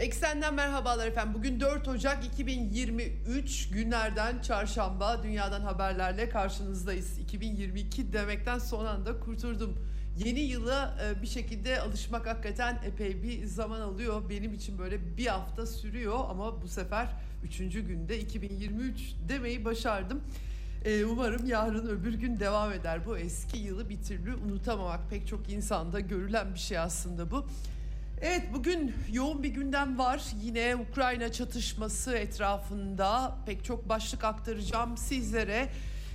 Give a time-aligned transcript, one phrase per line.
[0.00, 1.34] Eksenden merhabalar efendim.
[1.34, 7.18] Bugün 4 Ocak 2023 günlerden çarşamba dünyadan haberlerle karşınızdayız.
[7.18, 9.76] 2022 demekten son anda kurtuldum.
[10.16, 14.30] Yeni yıla e, bir şekilde alışmak hakikaten epey bir zaman alıyor.
[14.30, 17.08] Benim için böyle bir hafta sürüyor ama bu sefer
[17.44, 17.58] 3.
[17.58, 20.20] günde 2023 demeyi başardım.
[20.84, 23.06] E, umarım yarın öbür gün devam eder.
[23.06, 27.46] Bu eski yılı bir türlü unutamamak pek çok insanda görülen bir şey aslında bu.
[28.22, 30.22] Evet bugün yoğun bir gündem var.
[30.42, 35.68] Yine Ukrayna çatışması etrafında pek çok başlık aktaracağım sizlere.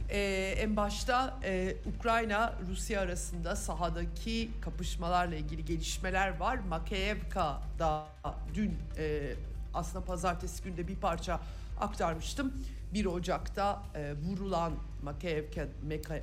[0.09, 6.57] Ee, en başta e, Ukrayna Rusya arasında sahadaki kapışmalarla ilgili gelişmeler var.
[6.69, 8.07] Makeyevka'da
[8.53, 9.33] dün e,
[9.73, 11.39] aslında pazartesi günde bir parça
[11.79, 12.53] aktarmıştım.
[12.93, 14.73] 1 Ocak'ta e, vurulan
[15.05, 15.67] Makeyevka,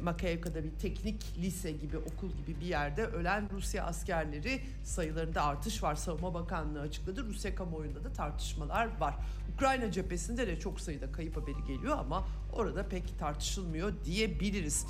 [0.01, 5.95] Makeyevka'da bir teknik lise gibi okul gibi bir yerde ölen Rusya askerleri sayılarında artış var.
[5.95, 7.25] Savunma Bakanlığı açıkladı.
[7.25, 9.15] Rusya kamuoyunda da tartışmalar var.
[9.55, 14.87] Ukrayna cephesinde de çok sayıda kayıp haberi geliyor ama orada pek tartışılmıyor diyebiliriz.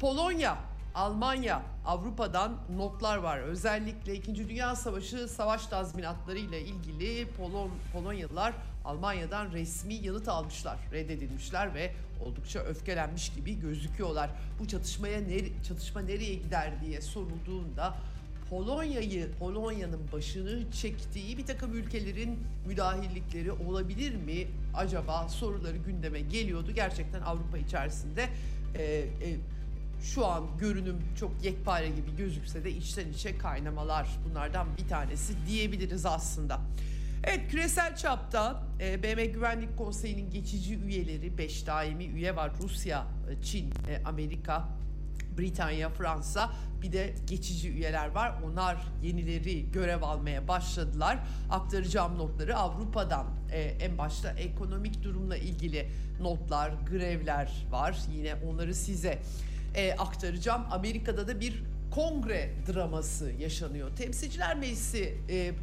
[0.00, 0.58] Polonya
[0.96, 3.38] Almanya, Avrupa'dan notlar var.
[3.38, 4.48] Özellikle 2.
[4.48, 11.92] Dünya Savaşı savaş tazminatları ile ilgili Polon, Polonyalılar Almanya'dan resmi yanıt almışlar, reddedilmişler ve
[12.24, 14.30] oldukça öfkelenmiş gibi gözüküyorlar.
[14.60, 17.94] Bu çatışmaya nere, çatışma nereye gider diye sorulduğunda
[18.50, 26.72] Polonya'yı, Polonya'nın başını çektiği bir takım ülkelerin müdahillikleri olabilir mi acaba soruları gündeme geliyordu.
[26.74, 28.28] Gerçekten Avrupa içerisinde
[28.74, 29.36] e, e,
[30.14, 36.06] şu an görünüm çok yekpare gibi gözükse de içten içe kaynamalar bunlardan bir tanesi diyebiliriz
[36.06, 36.60] aslında.
[37.24, 42.52] Evet küresel çapta e, BM Güvenlik Konseyi'nin geçici üyeleri 5 daimi üye var.
[42.62, 44.68] Rusya, e, Çin, e, Amerika,
[45.38, 46.50] Britanya, Fransa
[46.82, 48.34] bir de geçici üyeler var.
[48.44, 51.18] Onlar yenileri görev almaya başladılar.
[51.50, 57.98] Aktaracağım notları Avrupa'dan e, en başta ekonomik durumla ilgili notlar, grevler var.
[58.12, 59.18] Yine onları size
[59.76, 60.62] e, aktaracağım.
[60.70, 63.96] Amerika'da da bir kongre draması yaşanıyor.
[63.96, 65.54] Temsilciler Meclisi e, e,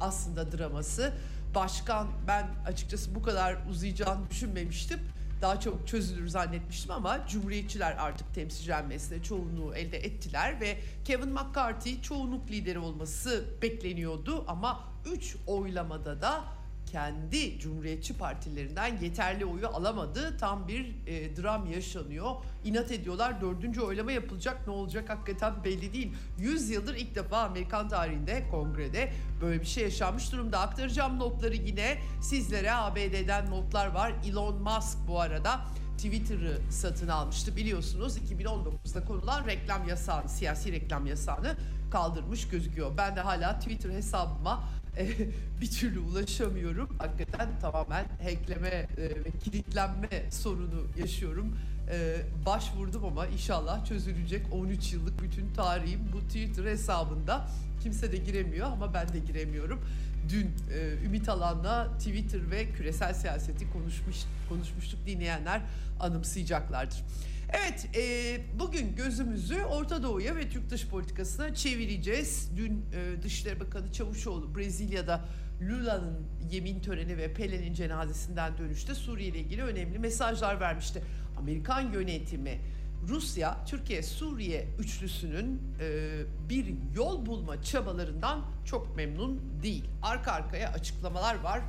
[0.00, 1.12] aslında draması.
[1.54, 5.00] Başkan ben açıkçası bu kadar uzayacağını düşünmemiştim.
[5.42, 12.02] Daha çok çözülür zannetmiştim ama Cumhuriyetçiler artık temsilciler meclisinde çoğunluğu elde ettiler ve Kevin McCarthy
[12.02, 16.44] çoğunluk lideri olması bekleniyordu ama 3 oylamada da
[16.92, 20.36] kendi Cumhuriyetçi partilerinden yeterli oyu alamadı.
[20.38, 22.30] Tam bir e, dram yaşanıyor.
[22.64, 23.40] İnat ediyorlar.
[23.40, 24.66] Dördüncü oylama yapılacak.
[24.66, 26.12] Ne olacak hakikaten belli değil.
[26.38, 30.60] Yüz yıldır ilk defa Amerikan tarihinde kongrede böyle bir şey yaşanmış durumda.
[30.60, 34.12] Aktaracağım notları yine sizlere ABD'den notlar var.
[34.26, 35.60] Elon Musk bu arada
[35.96, 41.56] Twitter'ı satın almıştı biliyorsunuz 2019'da konulan reklam yasağını, siyasi reklam yasağını
[41.90, 42.96] kaldırmış gözüküyor.
[42.96, 44.64] Ben de hala Twitter hesabıma
[45.60, 46.88] bir türlü ulaşamıyorum.
[46.98, 51.56] Hakikaten tamamen hackleme e, ve kilitlenme sorunu yaşıyorum.
[51.90, 57.48] E, başvurdum ama inşallah çözülecek 13 yıllık bütün tarihim bu Twitter hesabında.
[57.82, 59.80] Kimse de giremiyor ama ben de giremiyorum.
[60.28, 64.16] Dün e, Ümit Alan'la Twitter ve küresel siyaseti konuşmuş
[64.48, 65.62] konuşmuştuk dinleyenler
[66.00, 67.04] anımsayacaklardır.
[67.52, 72.50] Evet, e, bugün gözümüzü Orta Doğu'ya ve Türk dış politikasına çevireceğiz.
[72.56, 75.24] Dün e, Dışişleri Bakanı Çavuşoğlu Brezilya'da
[75.62, 81.02] Lula'nın yemin töreni ve Pelé'nin cenazesinden dönüşte Suriye ile ilgili önemli mesajlar vermişti.
[81.38, 82.60] Amerikan yönetimi
[83.08, 86.10] Rusya, Türkiye, Suriye üçlüsünün e,
[86.48, 89.84] bir yol bulma çabalarından çok memnun değil.
[90.02, 91.60] Arka arkaya açıklamalar var.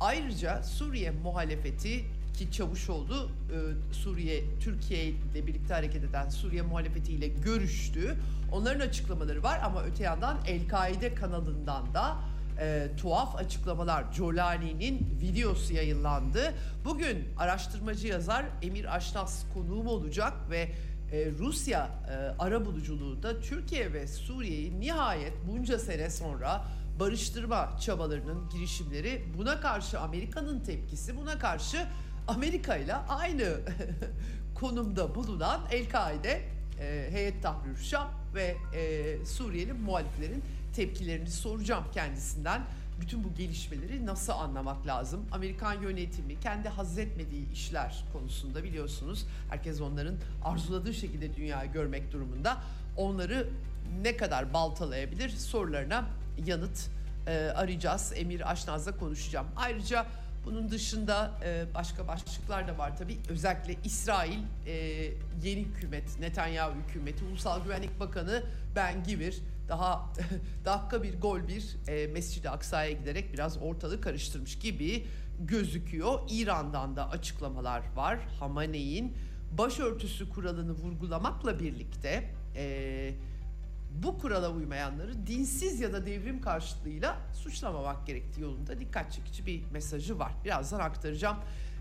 [0.00, 2.04] Ayrıca Suriye muhalefeti
[2.34, 8.16] ki Çavuşoğlu e, Suriye, Türkiye ile birlikte hareket eden Suriye muhalefetiyle görüştü.
[8.52, 12.16] Onların açıklamaları var ama öte yandan El-Kaide kanalından da
[12.60, 14.12] e, tuhaf açıklamalar.
[14.12, 16.54] Jolani'nin videosu yayınlandı.
[16.84, 20.68] Bugün araştırmacı yazar Emir Aşnas konuğum olacak ve
[21.12, 26.64] e, Rusya e, ara buluculuğunda Türkiye ve Suriye'yi nihayet bunca sene sonra
[27.00, 31.86] barıştırma çabalarının girişimleri buna karşı Amerika'nın tepkisi buna karşı
[32.30, 33.60] Amerika ile aynı
[34.54, 36.42] konumda bulunan El-Kaide,
[36.80, 40.42] e, Heyet Tahrir Şam ve e, Suriyeli muhaliflerin
[40.74, 42.62] tepkilerini soracağım kendisinden.
[43.00, 45.20] bütün bu gelişmeleri nasıl anlamak lazım?
[45.32, 52.56] Amerikan yönetimi kendi haz etmediği işler konusunda biliyorsunuz herkes onların arzuladığı şekilde dünyayı görmek durumunda.
[52.96, 53.48] Onları
[54.02, 56.04] ne kadar baltalayabilir sorularına
[56.46, 56.90] yanıt
[57.26, 58.12] e, arayacağız.
[58.16, 59.46] Emir Aşnaz'la konuşacağım.
[59.56, 60.06] Ayrıca
[60.44, 63.18] bunun dışında e, başka başlıklar da var tabii.
[63.28, 64.72] Özellikle İsrail e,
[65.42, 68.42] yeni hükümet, Netanyahu hükümeti, Ulusal Güvenlik Bakanı
[68.76, 70.12] Ben Gvir daha
[70.64, 75.06] dakika bir gol bir e, Mescid-i Aksa'ya giderek biraz ortalığı karıştırmış gibi
[75.40, 76.20] gözüküyor.
[76.30, 78.18] İran'dan da açıklamalar var.
[78.40, 79.16] Hamaney'in
[79.58, 83.14] başörtüsü kuralını vurgulamakla birlikte e,
[83.90, 90.18] bu kurala uymayanları dinsiz ya da devrim karşıtlığıyla suçlamamak gerektiği yolunda dikkat çekici bir mesajı
[90.18, 90.32] var.
[90.44, 91.36] Birazdan aktaracağım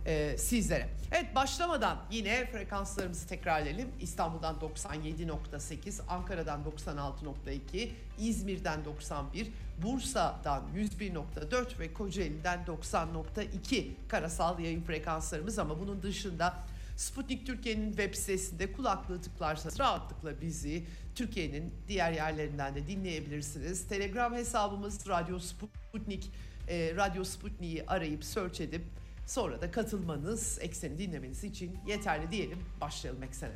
[0.06, 0.90] e, sizlere.
[1.12, 3.90] Evet başlamadan yine frekanslarımızı tekrarlayalım.
[4.00, 7.90] İstanbul'dan 97.8, Ankara'dan 96.2,
[8.20, 9.52] İzmir'den 91,
[9.84, 16.54] Bursa'dan 101.4 ve Kocaeli'den 90.2 karasal yayın frekanslarımız ama bunun dışında
[17.00, 20.86] Sputnik Türkiye'nin web sitesinde kulaklığı tıklarsanız rahatlıkla bizi
[21.16, 23.88] Türkiye'nin diğer yerlerinden de dinleyebilirsiniz.
[23.88, 26.32] Telegram hesabımız Radyo Sputnik,
[26.68, 28.82] e, Radyo Sputnik'i arayıp search edip
[29.28, 32.60] sonra da katılmanız, ekseni dinlemeniz için yeterli diyelim.
[32.82, 33.56] Başlayalım eksene.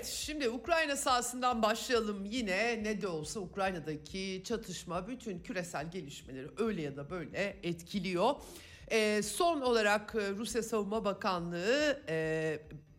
[0.00, 6.82] Evet şimdi Ukrayna sahasından başlayalım yine ne de olsa Ukrayna'daki çatışma bütün küresel gelişmeleri öyle
[6.82, 8.34] ya da böyle etkiliyor.
[8.90, 12.58] Ee, son olarak e, Rusya Savunma Bakanlığı e,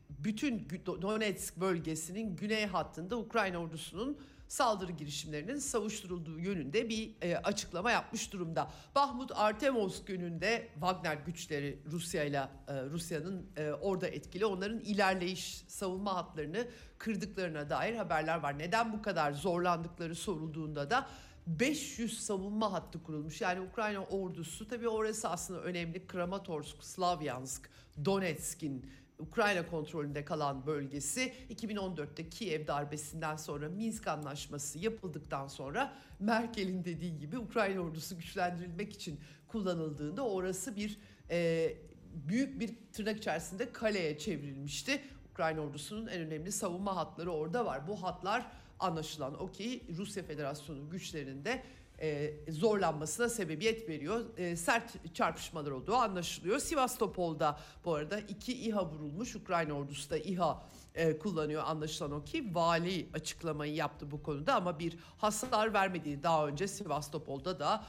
[0.09, 4.17] bütün Donetsk bölgesinin güney hattında Ukrayna ordusunun
[4.51, 8.71] saldırı girişimlerinin savuşturulduğu yönünde bir e, açıklama yapmış durumda.
[8.95, 16.67] Bahmut Artemovsk gününde Wagner güçleri Rusya ile Rusya'nın e, orada etkili onların ilerleyiş savunma hatlarını
[16.97, 18.59] kırdıklarına dair haberler var.
[18.59, 21.07] Neden bu kadar zorlandıkları sorulduğunda da
[21.47, 23.41] 500 savunma hattı kurulmuş.
[23.41, 26.07] Yani Ukrayna ordusu tabii orası aslında önemli.
[26.07, 27.69] Kramatorsk, Slavyansk,
[28.05, 37.17] Donetsk'in Ukrayna kontrolünde kalan bölgesi 2014'te Kiev darbesinden sonra Minsk anlaşması yapıldıktan sonra Merkel'in dediği
[37.17, 40.97] gibi Ukrayna ordusu güçlendirilmek için kullanıldığında orası bir
[41.29, 41.73] e,
[42.13, 45.01] büyük bir tırnak içerisinde kaleye çevrilmişti.
[45.31, 47.87] Ukrayna ordusunun en önemli savunma hatları orada var.
[47.87, 49.49] Bu hatlar anlaşılan o
[49.97, 51.63] Rusya Federasyonu güçlerinde
[52.01, 54.37] e, zorlanmasına sebebiyet veriyor.
[54.37, 56.59] E, sert çarpışmalar olduğu anlaşılıyor.
[56.59, 59.35] Sivastopol'da bu arada iki İHA vurulmuş.
[59.35, 60.63] Ukrayna ordusu da İHA
[60.95, 66.47] e, kullanıyor anlaşılan o ki vali açıklamayı yaptı bu konuda ama bir hasar vermediği daha
[66.47, 67.83] önce Sivastopol'da da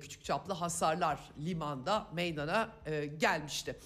[0.00, 2.70] küçük çaplı hasarlar limanda meydana
[3.18, 3.76] gelmişti.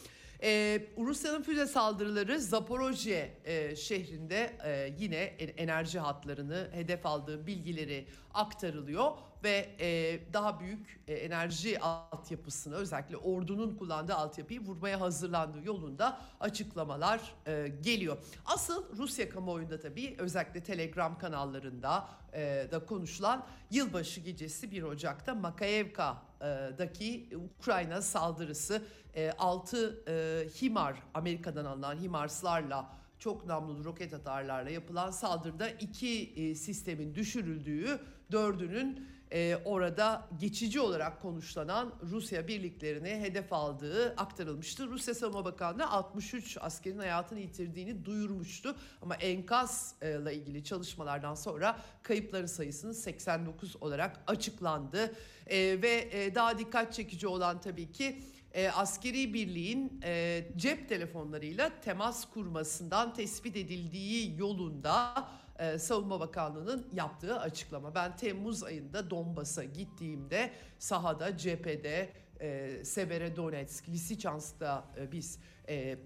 [0.43, 5.17] Ee, Rusya'nın füze saldırıları Zaporojye e, şehrinde e, yine
[5.57, 9.13] enerji hatlarını hedef aldığı bilgileri aktarılıyor
[9.45, 17.35] ve e, daha büyük e, enerji altyapısını özellikle ordunun kullandığı altyapıyı vurmaya hazırlandığı yolunda açıklamalar
[17.47, 18.19] e, geliyor.
[18.47, 27.29] Asıl Rusya kamuoyunda tabii özellikle Telegram kanallarında e, da konuşulan yılbaşı gecesi 1 Ocak'ta Makayevka'daki
[27.59, 28.83] Ukrayna saldırısı
[29.39, 37.15] 6 e, HIMAR Amerika'dan alınan HIMARS'larla çok namlulu roket atarlarla yapılan saldırıda iki e, sistemin
[37.15, 38.01] düşürüldüğü,
[38.33, 44.87] dördünün e, orada geçici olarak konuşlanan Rusya birliklerini hedef aldığı aktarılmıştı.
[44.87, 48.77] Rusya Savunma Bakanlığı 63 askerin hayatını yitirdiğini duyurmuştu.
[49.03, 55.15] Ama enkazla ilgili çalışmalardan sonra kayıpların sayısının 89 olarak açıklandı.
[55.47, 58.23] E, ve e, daha dikkat çekici olan tabii ki
[58.55, 67.41] e, askeri birliğin e, cep telefonlarıyla temas kurmasından tespit edildiği yolunda e, Savunma Bakanlığı'nın yaptığı
[67.41, 67.95] açıklama.
[67.95, 75.99] Ben Temmuz ayında Donbas'a gittiğimde sahada, cephede, e, Severodonetsk, Lysychansk'ta e, biz e,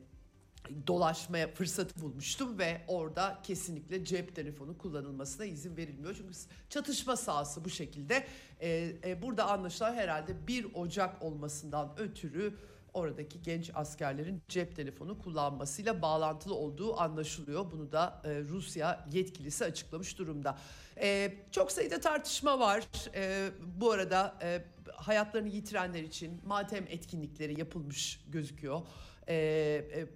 [0.86, 6.14] dolaşmaya fırsatı bulmuştum ve orada kesinlikle cep telefonu kullanılmasına izin verilmiyor.
[6.14, 6.34] Çünkü
[6.70, 8.26] çatışma sahası bu şekilde.
[8.60, 12.54] Ee, e, burada anlaşılan herhalde 1 Ocak olmasından ötürü
[12.96, 17.70] oradaki genç askerlerin cep telefonu kullanmasıyla bağlantılı olduğu anlaşılıyor.
[17.70, 20.58] Bunu da e, Rusya yetkilisi açıklamış durumda.
[21.00, 22.84] E, çok sayıda tartışma var.
[23.14, 23.48] E,
[23.80, 28.82] bu arada e, hayatlarını yitirenler için matem etkinlikleri yapılmış gözüküyor.
[29.28, 30.06] E, e,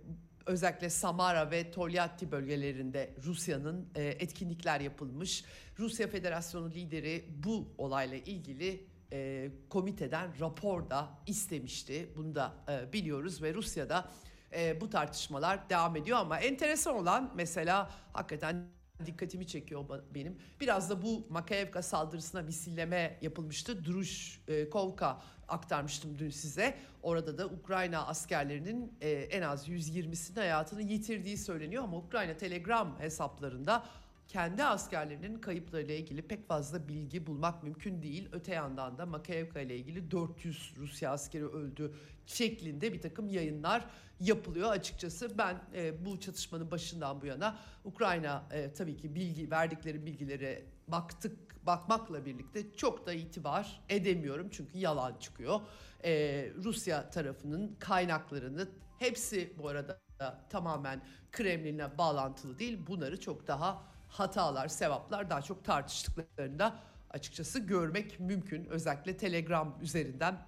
[0.47, 5.45] özellikle Samara ve Tolyatti bölgelerinde Rusya'nın e, etkinlikler yapılmış.
[5.79, 12.13] Rusya Federasyonu lideri bu olayla ilgili e, komiteden rapor da istemişti.
[12.17, 14.09] Bunu da e, biliyoruz ve Rusya'da
[14.53, 18.71] e, bu tartışmalar devam ediyor ama enteresan olan mesela hakikaten
[19.07, 20.39] dikkatimi çekiyor benim.
[20.61, 23.85] Biraz da bu Makayevka saldırısına misilleme yapılmıştı.
[23.85, 26.79] Duruş e, Kovka aktarmıştım dün size.
[27.03, 33.87] Orada da Ukrayna askerlerinin e, en az 120'sinin hayatını yitirdiği söyleniyor ama Ukrayna Telegram hesaplarında
[34.31, 38.29] kendi askerlerinin kayıplarıyla ilgili pek fazla bilgi bulmak mümkün değil.
[38.33, 41.95] Öte yandan da Makayevka ile ilgili 400 Rusya askeri öldü
[42.27, 43.87] şeklinde bir takım yayınlar
[44.21, 45.39] yapılıyor açıkçası.
[45.39, 51.67] Ben e, bu çatışmanın başından bu yana Ukrayna e, tabii ki bilgi verdikleri bilgilere baktık
[51.67, 55.61] bakmakla birlikte çok da itibar edemiyorum çünkü yalan çıkıyor.
[56.05, 56.13] E,
[56.65, 58.69] Rusya tarafının kaynaklarını
[58.99, 60.01] hepsi bu arada
[60.51, 62.87] tamamen Kremlin'e bağlantılı değil.
[62.87, 66.79] Bunları çok daha hatalar, sevaplar daha çok tartıştıklarında
[67.11, 68.65] açıkçası görmek mümkün.
[68.65, 70.39] Özellikle Telegram üzerinden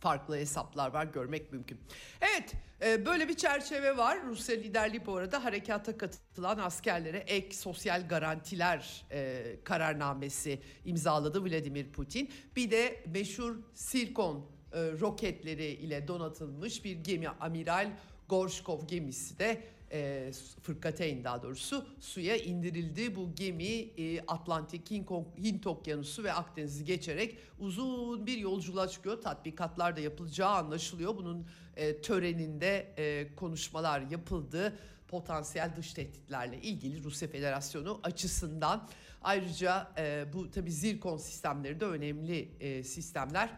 [0.00, 1.80] farklı hesaplar var görmek mümkün.
[2.20, 4.18] Evet e, böyle bir çerçeve var.
[4.26, 12.30] Rusya liderliği bu arada harekata katılan askerlere ek sosyal garantiler e, kararnamesi imzaladı Vladimir Putin.
[12.56, 17.90] Bir de meşhur Sirkon e, roketleri ile donatılmış bir gemi Amiral
[18.28, 19.62] Gorshkov gemisi de
[19.92, 23.16] e, fırkateyn daha doğrusu suya indirildi.
[23.16, 24.90] Bu gemi e, Atlantik,
[25.38, 29.22] Hint Okyanusu ve Akdeniz'i geçerek uzun bir yolculuğa çıkıyor.
[29.22, 31.16] Tatbikatlar da yapılacağı anlaşılıyor.
[31.16, 34.78] Bunun e, töreninde e, konuşmalar yapıldı.
[35.08, 38.88] Potansiyel dış tehditlerle ilgili Rusya Federasyonu açısından.
[39.22, 43.50] Ayrıca e, bu tabi zirkon sistemleri de önemli e, sistemler.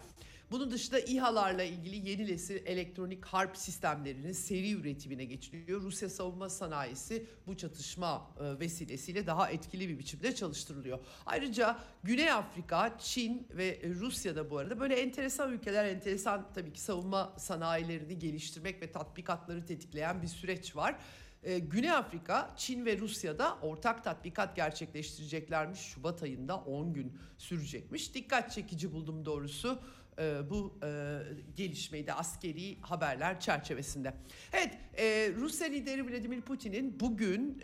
[0.51, 5.83] Bunun dışında İHA'larla ilgili yeni nesil elektronik harp sistemlerinin seri üretimine geçiliyor.
[5.83, 10.99] Rusya savunma sanayisi bu çatışma e, vesilesiyle daha etkili bir biçimde çalıştırılıyor.
[11.27, 17.35] Ayrıca Güney Afrika, Çin ve Rusya'da bu arada böyle enteresan ülkeler, enteresan tabii ki savunma
[17.39, 20.97] sanayilerini geliştirmek ve tatbikatları tetikleyen bir süreç var.
[21.43, 25.81] Ee, Güney Afrika, Çin ve Rusya'da ortak tatbikat gerçekleştireceklermiş.
[25.81, 28.15] Şubat ayında 10 gün sürecekmiş.
[28.15, 29.83] Dikkat çekici buldum doğrusu
[30.19, 31.21] e, bu e,
[31.57, 34.15] gelişmeyi de askeri haberler çerçevesinde.
[34.53, 37.63] Evet e, Rusya lideri Vladimir Putin'in bugün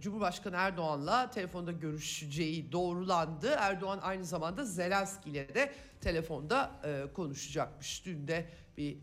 [0.00, 3.48] Cumhurbaşkanı Erdoğan'la telefonda görüşeceği doğrulandı.
[3.58, 6.70] Erdoğan aynı zamanda Zelenski ile de telefonda
[7.14, 8.06] konuşacakmış.
[8.06, 8.46] Dün de
[8.76, 8.98] bir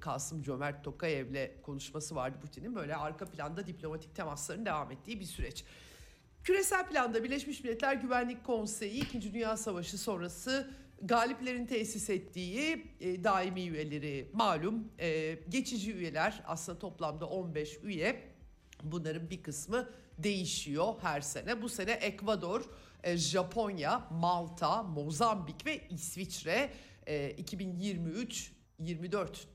[0.00, 2.74] Kasım Cömert Tokayev'le konuşması vardı Putin'in.
[2.74, 5.64] Böyle arka planda diplomatik temasların devam ettiği bir süreç.
[6.44, 9.34] Küresel planda Birleşmiş Milletler Güvenlik Konseyi 2.
[9.34, 10.70] Dünya Savaşı sonrası
[11.00, 18.22] galiplerin tesis ettiği e, daimi üyeleri malum e, geçici üyeler aslında toplamda 15 üye
[18.82, 21.62] bunların bir kısmı değişiyor her sene.
[21.62, 22.62] Bu sene Ekvador,
[23.02, 26.70] e, Japonya, Malta, Mozambik ve İsviçre
[27.06, 28.50] e, 2023-24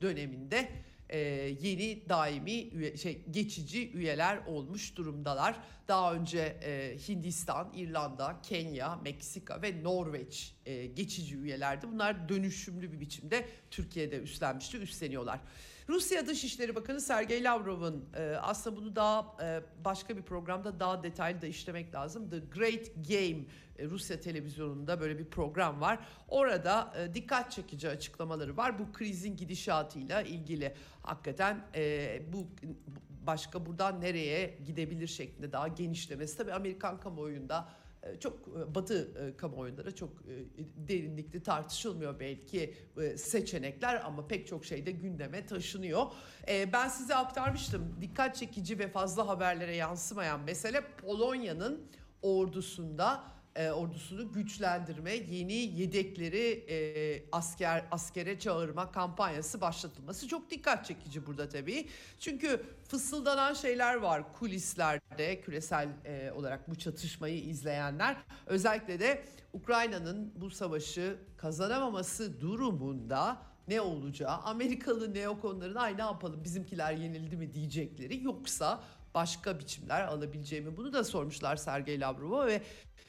[0.00, 0.68] döneminde
[1.10, 1.18] e,
[1.62, 5.56] yeni daimi üye, şey geçici üyeler olmuş durumdalar.
[5.88, 11.86] Daha önce e, Hindistan, İrlanda, Kenya, Meksika ve Norveç e, geçici üyelerdi.
[11.92, 15.40] Bunlar dönüşümlü bir biçimde Türkiye'de üstlenmişti, üstleniyorlar.
[15.88, 21.42] Rusya Dışişleri Bakanı Sergey Lavrov'un e, aslında bunu daha e, başka bir programda daha detaylı
[21.42, 22.30] da işlemek lazım.
[22.30, 23.44] The Great Game
[23.78, 25.98] e, Rusya televizyonunda böyle bir program var.
[26.28, 28.78] Orada e, dikkat çekici açıklamaları var.
[28.78, 32.46] Bu krizin gidişatıyla ilgili hakikaten e, bu
[33.26, 36.36] başka buradan nereye gidebilir şeklinde daha genişlemesi.
[36.36, 37.68] Tabii Amerikan kamuoyunda
[38.20, 40.10] çok e, batı e, kamuoyunda çok
[40.76, 42.74] derinlikli tartışılmıyor belki
[43.16, 46.06] seçenekler ama pek çok şeyde gündeme taşınıyor.
[46.48, 51.88] Ben size aktarmıştım dikkat çekici ve fazla haberlere yansımayan mesele Polonya'nın
[52.22, 56.76] ordusunda e, ordusunu güçlendirme, yeni yedekleri e,
[57.32, 61.88] asker askere çağırma kampanyası başlatılması çok dikkat çekici burada tabii.
[62.18, 68.16] Çünkü fısıldanan şeyler var kulislerde küresel e, olarak bu çatışmayı izleyenler.
[68.46, 76.92] Özellikle de Ukrayna'nın bu savaşı kazanamaması durumunda ne olacağı, Amerikalı neokonların ay ne yapalım bizimkiler
[76.92, 78.80] yenildi mi diyecekleri yoksa
[79.14, 82.62] başka biçimler alabileceğimi bunu da sormuşlar Sergey Lavrov'a ve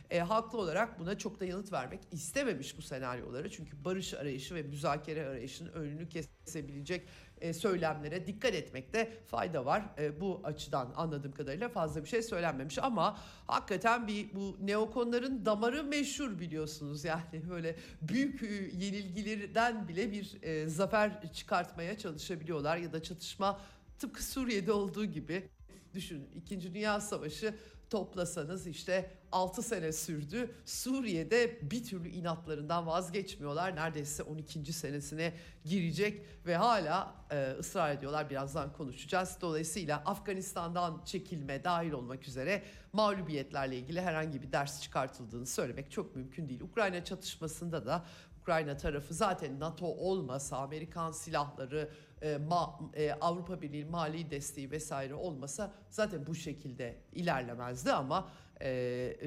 [0.09, 3.51] e, haklı olarak buna çok da yanıt vermek istememiş bu senaryoları.
[3.51, 7.07] Çünkü barış arayışı ve müzakere arayışının önünü kesebilecek
[7.41, 9.83] e, söylemlere dikkat etmekte fayda var.
[9.97, 15.83] E, bu açıdan anladığım kadarıyla fazla bir şey söylenmemiş ama hakikaten bir bu neokonların damarı
[15.83, 17.05] meşhur biliyorsunuz.
[17.05, 23.59] Yani böyle büyük e, yenilgilerden bile bir e, zafer çıkartmaya çalışabiliyorlar ya da çatışma
[23.99, 25.49] tıpkı Suriye'de olduğu gibi
[25.93, 26.29] düşünün.
[26.35, 27.53] İkinci Dünya Savaşı
[27.89, 30.51] toplasanız işte 6 sene sürdü.
[30.65, 33.75] Suriye'de bir türlü inatlarından vazgeçmiyorlar.
[33.75, 34.73] Neredeyse 12.
[34.73, 35.33] senesine
[35.65, 38.29] girecek ve hala e, ısrar ediyorlar.
[38.29, 39.37] Birazdan konuşacağız.
[39.41, 42.63] Dolayısıyla Afganistan'dan çekilme dahil olmak üzere
[42.93, 46.61] mağlubiyetlerle ilgili herhangi bir ders çıkartıldığını söylemek çok mümkün değil.
[46.61, 48.05] Ukrayna çatışmasında da
[48.41, 51.89] Ukrayna tarafı zaten NATO olmasa Amerikan silahları
[52.21, 58.29] e, ma, e, Avrupa Birliği mali desteği vesaire olmasa zaten bu şekilde ilerlemezdi ama
[58.61, 59.17] e,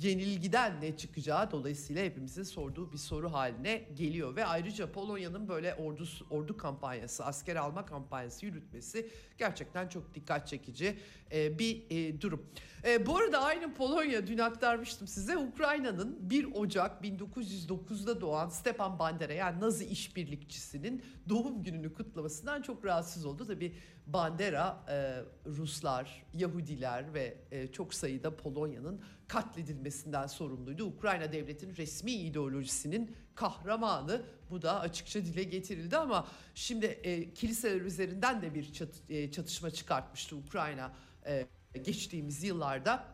[0.00, 6.04] yenilgiden ne çıkacağı dolayısıyla hepimizin sorduğu bir soru haline geliyor ve ayrıca Polonya'nın böyle ordu
[6.30, 10.98] ordu kampanyası, asker alma kampanyası yürütmesi gerçekten çok dikkat çekici
[11.32, 12.46] e, bir e, durum.
[12.84, 19.32] E, bu arada aynı Polonya dün aktarmıştım size Ukrayna'nın 1 Ocak 1909'da doğan Stepan Bandera
[19.32, 23.46] yani Nazi işbirlikçisinin doğum gününü kutlamasından çok rahatsız oldu.
[23.46, 23.74] Tabi
[24.06, 30.84] Bandera e, Ruslar, Yahudiler ve e, çok sayıda Polonya'nın katledilmesinden sorumluydu.
[30.84, 38.42] Ukrayna devletinin resmi ideolojisinin kahramanı bu da açıkça dile getirildi ama şimdi e, kiliseler üzerinden
[38.42, 40.92] de bir çat, e, çatışma çıkartmıştı Ukrayna
[41.26, 41.46] e,
[41.84, 43.04] geçtiğimiz yıllarda.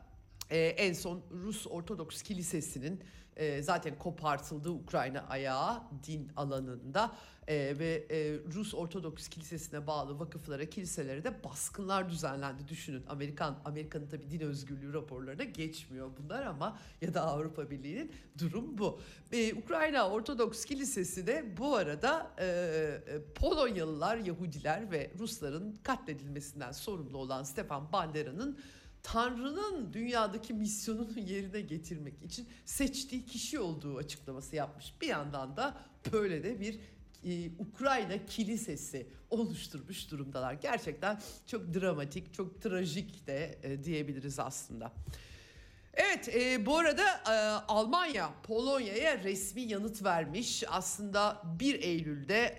[0.50, 3.00] E, en son Rus Ortodoks Kilisesi'nin
[3.36, 7.16] e, zaten kopartıldığı Ukrayna ayağı din alanında
[7.48, 12.68] e, ve e, Rus Ortodoks Kilisesi'ne bağlı vakıflara, kiliselere de baskınlar düzenlendi.
[12.68, 18.78] Düşünün Amerikan Amerika'nın tabii din özgürlüğü raporlarına geçmiyor bunlar ama ya da Avrupa Birliği'nin durum
[18.78, 19.00] bu.
[19.32, 27.18] E, Ukrayna Ortodoks Kilisesi de bu arada e, e, Polonyalılar, Yahudiler ve Rusların katledilmesinden sorumlu
[27.18, 28.58] olan Stefan Bandera'nın
[29.02, 34.94] Tanrı'nın dünyadaki misyonunu yerine getirmek için seçtiği kişi olduğu açıklaması yapmış.
[35.00, 35.76] Bir yandan da
[36.12, 36.78] böyle de bir
[37.26, 40.52] e, Ukrayna kilisesi oluşturmuş durumdalar.
[40.52, 44.92] Gerçekten çok dramatik, çok trajik de e, diyebiliriz aslında.
[45.94, 47.32] Evet e, bu arada e,
[47.68, 50.64] Almanya Polonya'ya resmi yanıt vermiş.
[50.68, 52.56] Aslında 1 Eylül'de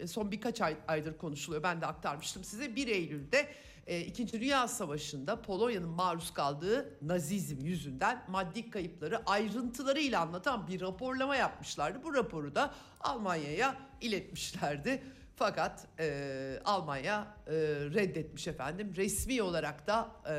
[0.00, 1.62] e, son birkaç ay, aydır konuşuluyor.
[1.62, 2.76] Ben de aktarmıştım size.
[2.76, 3.46] 1 Eylül'de
[3.86, 11.36] e, İkinci Dünya Savaşı'nda Polonya'nın maruz kaldığı Nazizm yüzünden maddi kayıpları ayrıntılarıyla anlatan bir raporlama
[11.36, 12.02] yapmışlardı.
[12.04, 15.02] Bu raporu da Almanya'ya iletmişlerdi.
[15.36, 17.52] Fakat e, Almanya e,
[17.94, 18.92] reddetmiş efendim.
[18.96, 20.32] Resmi olarak da e,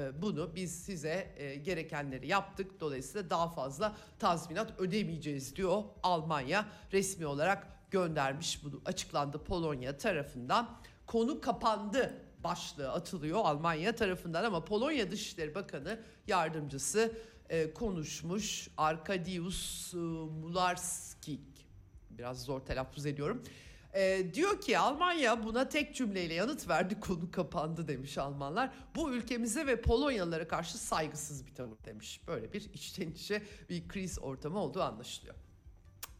[0.00, 2.80] e, bunu biz size e, gerekenleri yaptık.
[2.80, 6.66] Dolayısıyla daha fazla tazminat ödemeyeceğiz diyor Almanya.
[6.92, 10.78] Resmi olarak göndermiş bunu açıklandı Polonya tarafından.
[11.06, 17.12] Konu kapandı başlığı atılıyor Almanya tarafından ama Polonya Dışişleri Bakanı yardımcısı
[17.48, 18.68] e, konuşmuş.
[18.76, 21.40] Arkadiusz e, Mularski
[22.10, 23.42] biraz zor telaffuz ediyorum.
[23.94, 28.70] E, diyor ki Almanya buna tek cümleyle yanıt verdi konu kapandı demiş Almanlar.
[28.96, 32.20] Bu ülkemize ve Polonyalılara karşı saygısız bir tavır demiş.
[32.26, 35.34] Böyle bir içten içe bir kriz ortamı olduğu anlaşılıyor.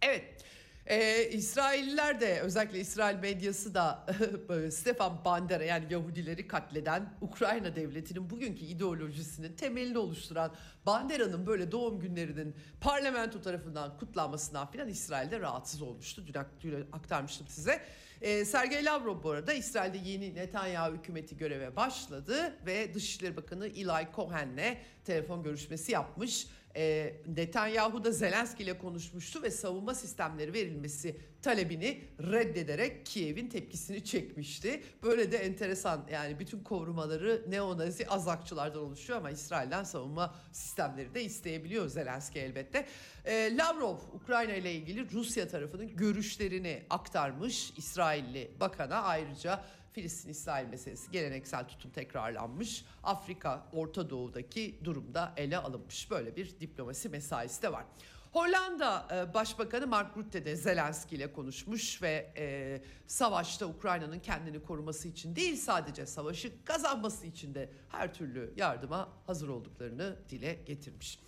[0.02, 0.44] Evet.
[0.88, 4.06] Ee, İsrailliler de özellikle İsrail medyası da
[4.70, 10.52] Stefan Bandera yani Yahudileri katleden Ukrayna devletinin bugünkü ideolojisinin temelini oluşturan
[10.86, 16.24] Bandera'nın böyle doğum günlerinin parlamento tarafından kutlanmasından filan İsrail'de rahatsız olmuştu.
[16.26, 17.80] Dün, dün aktarmıştım size.
[18.20, 24.08] Ee, Sergey Lavrov bu arada İsrail'de yeni Netanyahu hükümeti göreve başladı ve Dışişleri Bakanı Eli
[24.16, 32.04] Cohen'le telefon görüşmesi yapmış e, Netanyahu da Zelenski ile konuşmuştu ve savunma sistemleri verilmesi talebini
[32.20, 34.82] reddederek Kiev'in tepkisini çekmişti.
[35.02, 41.88] Böyle de enteresan yani bütün korumaları neonazi azakçılardan oluşuyor ama İsrail'den savunma sistemleri de isteyebiliyor
[41.88, 42.86] Zelenski elbette.
[43.24, 51.68] E, Lavrov Ukrayna ile ilgili Rusya tarafının görüşlerini aktarmış İsrailli bakana ayrıca Filistin-İsrail meselesi geleneksel
[51.68, 52.84] tutum tekrarlanmış.
[53.02, 56.10] Afrika, Orta Doğu'daki durumda ele alınmış.
[56.10, 57.84] Böyle bir diplomasi mesaisi de var.
[58.32, 65.08] Hollanda e, Başbakanı Mark Rutte de Zelenski ile konuşmuş ve e, savaşta Ukrayna'nın kendini koruması
[65.08, 71.18] için değil sadece savaşı kazanması için de her türlü yardıma hazır olduklarını dile getirmiş.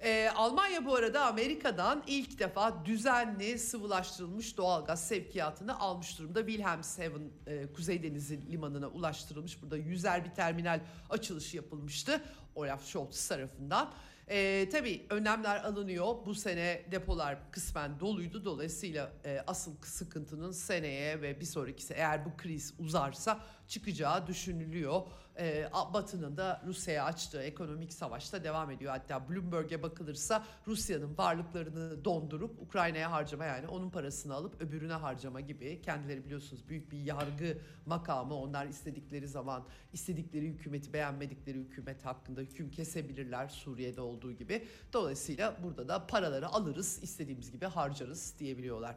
[0.00, 6.46] Ee, Almanya bu arada Amerika'dan ilk defa düzenli sıvılaştırılmış doğalgaz sevkiyatını almış durumda.
[6.46, 9.62] Wilhelmshaven e, Kuzey Denizi limanına ulaştırılmış.
[9.62, 10.80] Burada yüzer bir terminal
[11.10, 12.20] açılışı yapılmıştı.
[12.54, 13.92] Olaf Scholz tarafından.
[14.28, 16.26] E, tabii önlemler alınıyor.
[16.26, 18.44] Bu sene depolar kısmen doluydu.
[18.44, 25.02] Dolayısıyla e, asıl sıkıntının seneye ve bir sonraki eğer bu kriz uzarsa çıkacağı düşünülüyor.
[25.38, 28.92] E, Batı'nın da Rusya'ya açtığı ekonomik savaşta devam ediyor.
[28.92, 35.82] Hatta Bloomberg'e bakılırsa Rusya'nın varlıklarını dondurup Ukrayna'ya harcama yani onun parasını alıp öbürüne harcama gibi
[35.82, 42.70] kendileri biliyorsunuz büyük bir yargı makamı onlar istedikleri zaman istedikleri hükümeti beğenmedikleri hükümet hakkında hüküm
[42.70, 44.66] kesebilirler Suriye'de olduğu gibi.
[44.92, 48.96] Dolayısıyla burada da paraları alırız istediğimiz gibi harcarız diyebiliyorlar.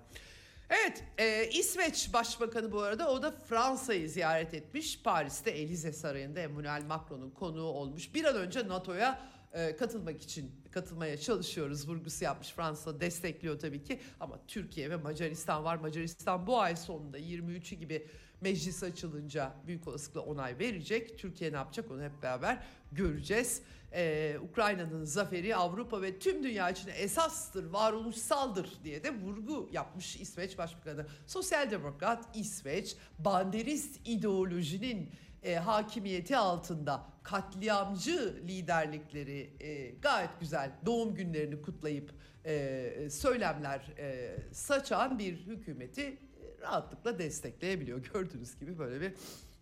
[0.69, 5.01] Evet, e, İsveç Başbakanı bu arada o da Fransa'yı ziyaret etmiş.
[5.03, 8.13] Paris'te Elize Sarayı'nda Emmanuel Macron'un konuğu olmuş.
[8.13, 9.21] Bir an önce NATO'ya
[9.53, 12.51] e, katılmak için katılmaya çalışıyoruz vurgusu yapmış.
[12.51, 15.75] Fransa destekliyor tabii ki ama Türkiye ve Macaristan var.
[15.75, 18.07] Macaristan bu ay sonunda 23'ü gibi
[18.41, 21.19] meclis açılınca büyük olasılıkla onay verecek.
[21.19, 23.61] Türkiye ne yapacak onu hep beraber göreceğiz.
[23.93, 30.57] Ee, Ukrayna'nın zaferi Avrupa ve tüm dünya için esastır, varoluşsaldır diye de vurgu yapmış İsveç
[30.57, 31.05] Başbakanı.
[31.27, 35.11] Sosyal Demokrat İsveç, banderist ideolojinin
[35.43, 42.11] e, hakimiyeti altında katliamcı liderlikleri e, gayet güzel doğum günlerini kutlayıp
[42.45, 46.17] e, söylemler e, saçan bir hükümeti e,
[46.61, 47.99] rahatlıkla destekleyebiliyor.
[48.13, 49.13] Gördüğünüz gibi böyle bir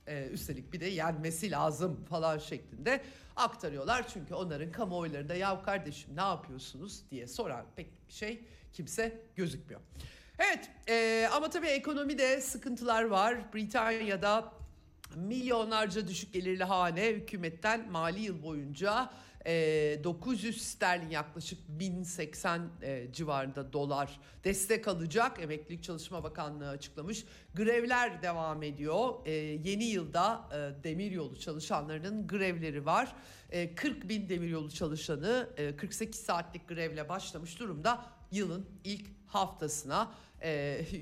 [0.08, 3.02] e, üstelik bir de yenmesi lazım falan şeklinde
[3.36, 4.08] aktarıyorlar.
[4.08, 9.82] Çünkü onların kamuoylarında ya kardeşim ne yapıyorsunuz diye soran pek şey kimse gözükmüyor.
[10.40, 13.54] Evet e, ama tabii ekonomide sıkıntılar var.
[13.54, 14.54] Britanya'da
[15.16, 19.10] milyonlarca düşük gelirli hane hükümetten mali yıl boyunca
[19.46, 25.42] e, 900 sterlin yaklaşık 1080 e, civarında dolar destek alacak.
[25.42, 27.26] Emeklilik Çalışma Bakanlığı açıklamış.
[27.56, 29.26] Grevler devam ediyor.
[29.26, 33.16] E, yeni yılda e, demiryolu çalışanlarının grevleri var.
[33.50, 40.12] E, 40 bin demiryolu çalışanı e, 48 saatlik grevle başlamış durumda yılın ilk haftasına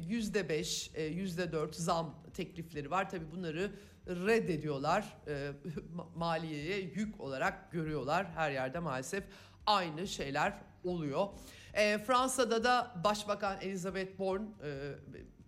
[0.09, 3.09] yüzde beş, yüzde dört zam teklifleri var.
[3.09, 3.71] Tabii bunları
[4.07, 5.17] reddediyorlar.
[5.27, 5.51] E,
[6.15, 8.27] maliyeye yük olarak görüyorlar.
[8.35, 9.23] Her yerde maalesef
[9.65, 11.27] aynı şeyler oluyor.
[11.73, 14.91] E, Fransa'da da Başbakan Elizabeth Borne e,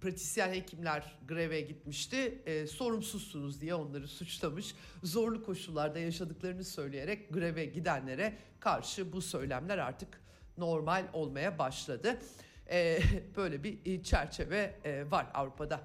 [0.02, 2.42] pratisyen hekimler greve gitmişti.
[2.46, 4.76] E, sorumsuzsunuz diye onları suçlamış.
[5.04, 10.22] Zorlu koşullarda yaşadıklarını söyleyerek greve gidenlere karşı bu söylemler artık
[10.58, 12.18] normal olmaya başladı.
[12.70, 13.00] E,
[13.36, 15.82] böyle bir çerçeve e, var Avrupa'da.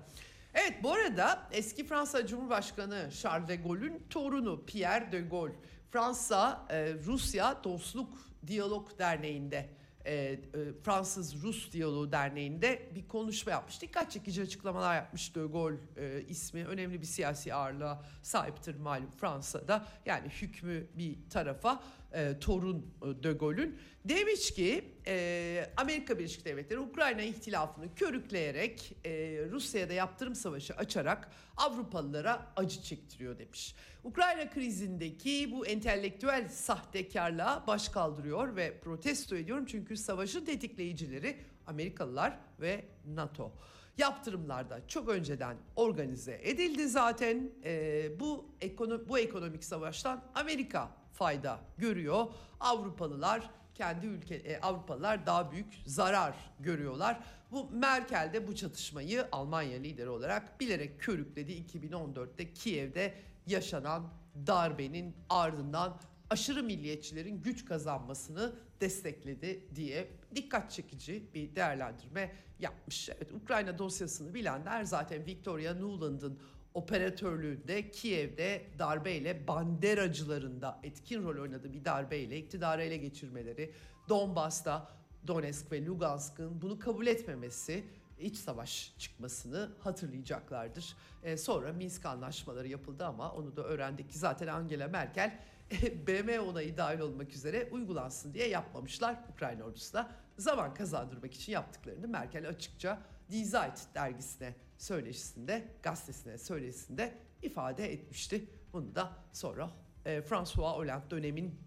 [0.54, 5.54] Evet bu arada eski Fransa Cumhurbaşkanı Charles de Gaulle'ün torunu Pierre de Gaulle
[5.90, 9.68] Fransa e, Rusya Dostluk Diyalog Derneği'nde
[10.04, 10.38] e, e,
[10.84, 13.82] Fransız Rus Diyaloğu Derneği'nde bir konuşma yapmış.
[13.82, 19.86] Dikkat çekici açıklamalar yapmış De Gaulle e, ismi önemli bir siyasi ağırlığa sahiptir malum Fransa'da.
[20.06, 26.80] Yani hükmü bir tarafa e, torun e, De Gaulle'ün demiş ki e, Amerika Birleşik Devletleri
[26.80, 29.10] Ukrayna ihtilafını körükleyerek e,
[29.50, 33.74] Rusya'da yaptırım savaşı açarak Avrupalılara acı çektiriyor demiş.
[34.04, 42.84] Ukrayna krizindeki bu entelektüel sahtekarlığa baş kaldırıyor ve protesto ediyorum çünkü savaşın tetikleyicileri Amerikalılar ve
[43.06, 43.52] NATO
[43.98, 47.50] yaptırımlarda çok önceden organize edildi zaten.
[47.64, 52.26] E, bu ekono bu ekonomik savaştan Amerika fayda görüyor.
[52.60, 57.20] Avrupalılar kendi ülke e, Avrupalılar daha büyük zarar görüyorlar.
[57.52, 63.14] Bu Merkel de bu çatışmayı Almanya lideri olarak bilerek körükledi 2014'te Kiev'de
[63.46, 64.12] yaşanan
[64.46, 73.08] darbenin ardından aşırı milliyetçilerin güç kazanmasını destekledi diye dikkat çekici bir değerlendirme yapmış.
[73.08, 76.40] Evet Ukrayna dosyasını bilenler zaten Victoria Nuland'ın
[76.80, 83.72] operatörlüğünde Kiev'de darbeyle banderacılarında etkin rol oynadığı bir darbeyle iktidarı ele geçirmeleri,
[84.08, 84.88] Donbas'ta
[85.26, 87.84] Donetsk ve Lugansk'ın bunu kabul etmemesi
[88.18, 90.96] iç savaş çıkmasını hatırlayacaklardır.
[91.22, 95.38] Ee, sonra Minsk anlaşmaları yapıldı ama onu da öğrendik ki zaten Angela Merkel
[96.06, 100.10] BM onayı dahil olmak üzere uygulansın diye yapmamışlar Ukrayna ordusuna.
[100.38, 102.98] Zaman kazandırmak için yaptıklarını Merkel açıkça
[103.30, 108.44] Die Zeit dergisine söyleşisinde, gazetesine söyleşisinde ifade etmişti.
[108.72, 109.70] Bunu da sonra
[110.04, 111.60] e, François Hollande dönemin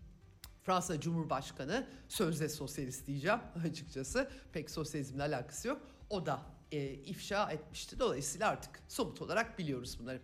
[0.64, 5.82] Fransa Cumhurbaşkanı sözde sosyalist diyeceğim açıkçası pek sosyalizmle alakası yok.
[6.10, 8.00] O da e, ifşa etmişti.
[8.00, 10.22] Dolayısıyla artık somut olarak biliyoruz bunları.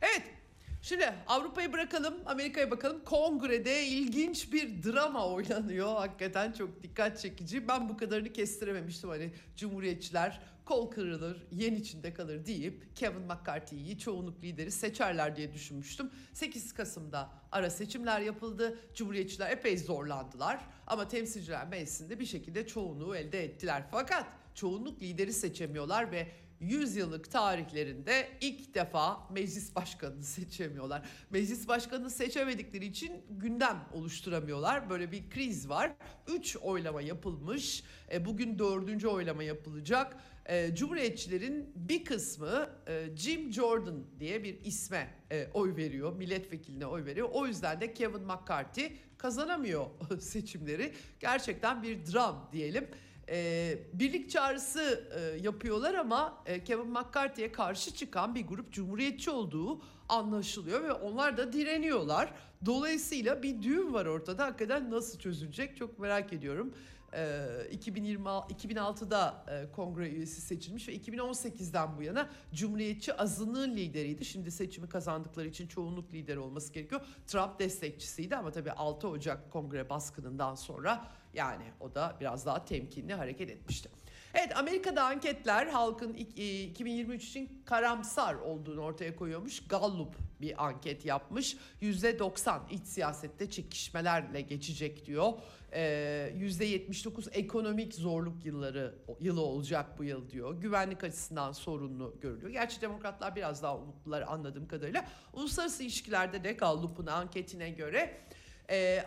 [0.00, 0.41] Evet
[0.82, 3.04] Şimdi Avrupa'yı bırakalım, Amerika'ya bakalım.
[3.04, 5.96] Kongrede ilginç bir drama oynanıyor.
[5.96, 7.68] Hakikaten çok dikkat çekici.
[7.68, 9.10] Ben bu kadarını kestirememiştim.
[9.10, 16.10] Hani Cumhuriyetçiler kol kırılır, yen içinde kalır deyip Kevin McCarthy'yi çoğunluk lideri seçerler diye düşünmüştüm.
[16.32, 18.78] 8 Kasım'da ara seçimler yapıldı.
[18.94, 20.60] Cumhuriyetçiler epey zorlandılar.
[20.86, 23.82] Ama temsilciler meclisinde bir şekilde çoğunluğu elde ettiler.
[23.90, 26.28] Fakat çoğunluk lideri seçemiyorlar ve
[26.62, 31.02] 100 yıllık tarihlerinde ilk defa meclis başkanını seçemiyorlar.
[31.30, 34.90] Meclis başkanını seçemedikleri için gündem oluşturamıyorlar.
[34.90, 35.92] Böyle bir kriz var.
[36.28, 37.84] 3 oylama yapılmış.
[38.12, 40.16] E, bugün dördüncü oylama yapılacak.
[40.46, 46.12] E, Cumhuriyetçilerin bir kısmı e, Jim Jordan diye bir isme e, oy veriyor.
[46.16, 47.28] Milletvekiline oy veriyor.
[47.32, 49.86] O yüzden de Kevin McCarthy kazanamıyor
[50.20, 50.92] seçimleri.
[51.20, 52.88] Gerçekten bir dram diyelim.
[53.32, 59.82] E, birlik çağrısı e, yapıyorlar ama e, Kevin McCarthy'ye karşı çıkan bir grup cumhuriyetçi olduğu
[60.08, 62.32] anlaşılıyor ve onlar da direniyorlar.
[62.66, 64.44] Dolayısıyla bir düğüm var ortada.
[64.44, 66.74] Hakikaten nasıl çözülecek çok merak ediyorum.
[67.14, 74.24] E, 2020 2006'da e, kongre üyesi seçilmiş ve 2018'den bu yana Cumhuriyetçi azınlığın lideriydi.
[74.24, 77.00] Şimdi seçimi kazandıkları için çoğunluk lideri olması gerekiyor.
[77.26, 83.14] Trump destekçisiydi ama tabii 6 Ocak kongre baskınından sonra yani o da biraz daha temkinli
[83.14, 83.88] hareket etmişti.
[84.34, 89.66] Evet Amerika'da anketler halkın 2023 için karamsar olduğunu ortaya koyuyormuş.
[89.66, 91.56] Gallup bir anket yapmış.
[91.82, 95.32] %90 iç siyasette çekişmelerle geçecek diyor.
[95.72, 100.60] %79 ekonomik zorluk yılları yılı olacak bu yıl diyor.
[100.60, 102.50] Güvenlik açısından sorunlu görülüyor.
[102.50, 105.04] Gerçi demokratlar biraz daha umutlular anladığım kadarıyla.
[105.32, 108.20] Uluslararası ilişkilerde de Gallup'un anketine göre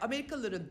[0.02, 0.68] Amerikalıların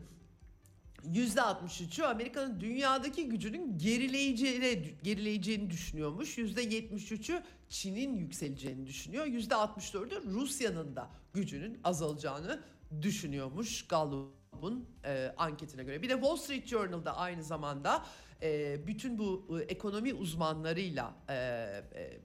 [1.13, 6.37] %63'ü Amerika'nın dünyadaki gücünün gerileyeceğini, gerileyeceğini düşünüyormuş.
[6.37, 9.25] %73'ü Çin'in yükseleceğini düşünüyor.
[9.25, 12.61] %64'ü Rusya'nın da gücünün azalacağını
[13.01, 16.01] düşünüyormuş Gallup'un e, anketine göre.
[16.01, 18.05] Bir de Wall Street Journal'da aynı zamanda
[18.41, 22.19] e, bütün bu e, ekonomi uzmanlarıyla e, e,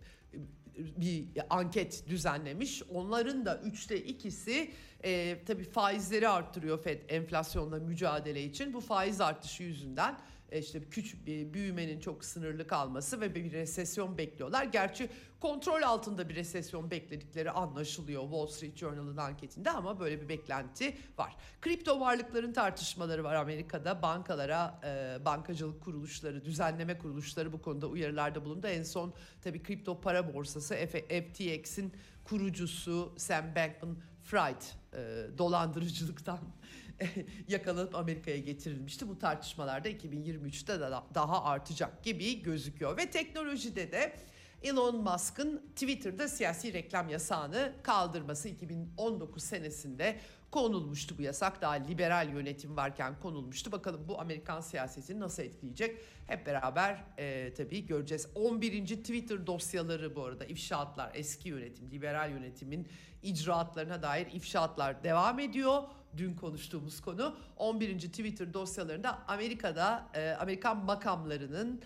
[0.78, 2.82] bir anket düzenlemiş.
[2.94, 4.70] Onların da üçte ikisi
[5.04, 8.72] e, tabii faizleri arttırıyor FED enflasyonla mücadele için.
[8.72, 10.18] Bu faiz artışı yüzünden
[10.50, 14.64] e, işte küçük bir büyümenin çok sınırlı kalması ve bir resesyon bekliyorlar.
[14.64, 15.08] Gerçi
[15.40, 21.36] kontrol altında bir resesyon bekledikleri anlaşılıyor Wall Street Journal'ın anketinde ama böyle bir beklenti var.
[21.60, 24.02] Kripto varlıkların tartışmaları var Amerika'da.
[24.02, 28.66] Bankalara, e, bankacılık kuruluşları, düzenleme kuruluşları bu konuda uyarılarda bulundu.
[28.66, 31.92] En son tabii kripto para borsası FTX'in
[32.24, 34.62] kurucusu Sam Bankman-Fried
[34.94, 36.38] e, dolandırıcılıktan
[37.48, 39.08] yakalanıp Amerika'ya getirilmişti.
[39.08, 42.96] Bu tartışmalarda 2023'te de daha artacak gibi gözüküyor.
[42.96, 44.16] Ve teknolojide de
[44.62, 50.16] Elon Musk'ın Twitter'da siyasi reklam yasağını kaldırması 2019 senesinde
[50.50, 51.62] konulmuştu bu yasak.
[51.62, 53.72] Daha liberal yönetim varken konulmuştu.
[53.72, 55.98] Bakalım bu Amerikan siyasetini nasıl etkileyecek?
[56.26, 58.28] Hep beraber e, tabii göreceğiz.
[58.34, 58.86] 11.
[58.86, 62.88] Twitter dosyaları bu arada ifşaatlar eski yönetim, liberal yönetimin
[63.22, 65.82] icraatlarına dair ifşaatlar devam ediyor.
[66.16, 67.98] Dün konuştuğumuz konu 11.
[67.98, 71.82] Twitter dosyalarında Amerika'da e, Amerikan makamlarının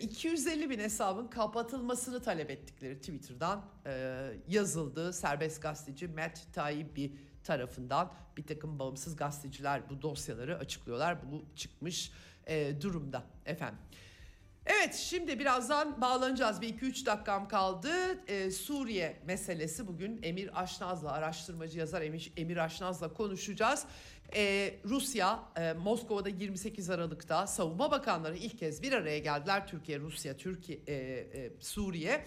[0.00, 5.12] 250 e, bin hesabın kapatılmasını talep ettikleri Twitter'dan e, yazıldı.
[5.12, 11.18] Serbest gazeteci Matt Taibbi tarafından bir takım bağımsız gazeteciler bu dosyaları açıklıyorlar.
[11.32, 12.12] Bu çıkmış
[12.46, 13.78] e, durumda efendim.
[14.66, 16.60] Evet şimdi birazdan bağlanacağız.
[16.60, 17.90] Bir iki üç dakikam kaldı.
[18.28, 23.84] Ee, Suriye meselesi bugün Emir Aşnaz'la araştırmacı yazar Emir, Emir Aşnaz'la konuşacağız.
[24.36, 29.66] Ee, Rusya e, Moskova'da 28 Aralık'ta savunma bakanları ilk kez bir araya geldiler.
[29.66, 32.24] Türkiye, Rusya, Türkiye, e, e, Suriye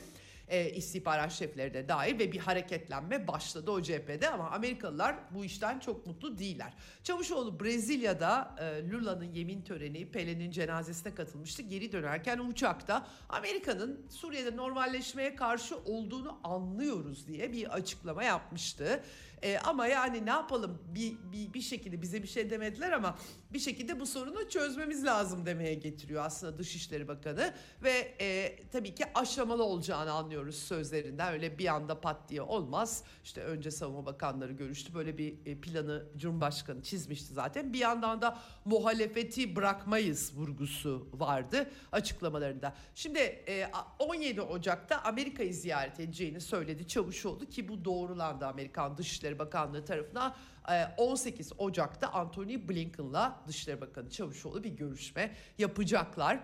[0.54, 5.80] e, istihbarat şefleri de dahil ve bir hareketlenme başladı o cephede ama Amerikalılar bu işten
[5.80, 6.74] çok mutlu değiller.
[7.04, 11.62] Çavuşoğlu Brezilya'da e, Lula'nın yemin töreni Pelé'nin cenazesine katılmıştı.
[11.62, 19.04] Geri dönerken uçakta Amerika'nın Suriye'de normalleşmeye karşı olduğunu anlıyoruz diye bir açıklama yapmıştı.
[19.44, 23.18] E, ama yani ne yapalım bir, bir, bir şekilde bize bir şey demediler ama
[23.54, 27.54] bir şekilde bu sorunu çözmemiz lazım demeye getiriyor aslında Dışişleri Bakanı.
[27.84, 33.04] Ve e, tabii ki aşamalı olacağını anlıyoruz sözlerinden öyle bir anda pat diye olmaz.
[33.24, 37.74] İşte önce savunma bakanları görüştü böyle bir e, planı Cumhurbaşkanı çizmişti zaten.
[37.74, 42.74] Bir yandan da muhalefeti bırakmayız vurgusu vardı açıklamalarında.
[42.96, 49.40] Şimdi e, 17 Ocak'ta Amerika'yı ziyaret edeceğini söyledi Çavuşoğlu ki bu doğrulandı Amerikan Dışişleri Dışişleri
[49.40, 50.36] Bakanlığı tarafından
[50.98, 56.40] 18 e, Ocak'ta Anthony Blinken'la Dışişleri Bakanı Çavuşoğlu bir görüşme yapacaklar.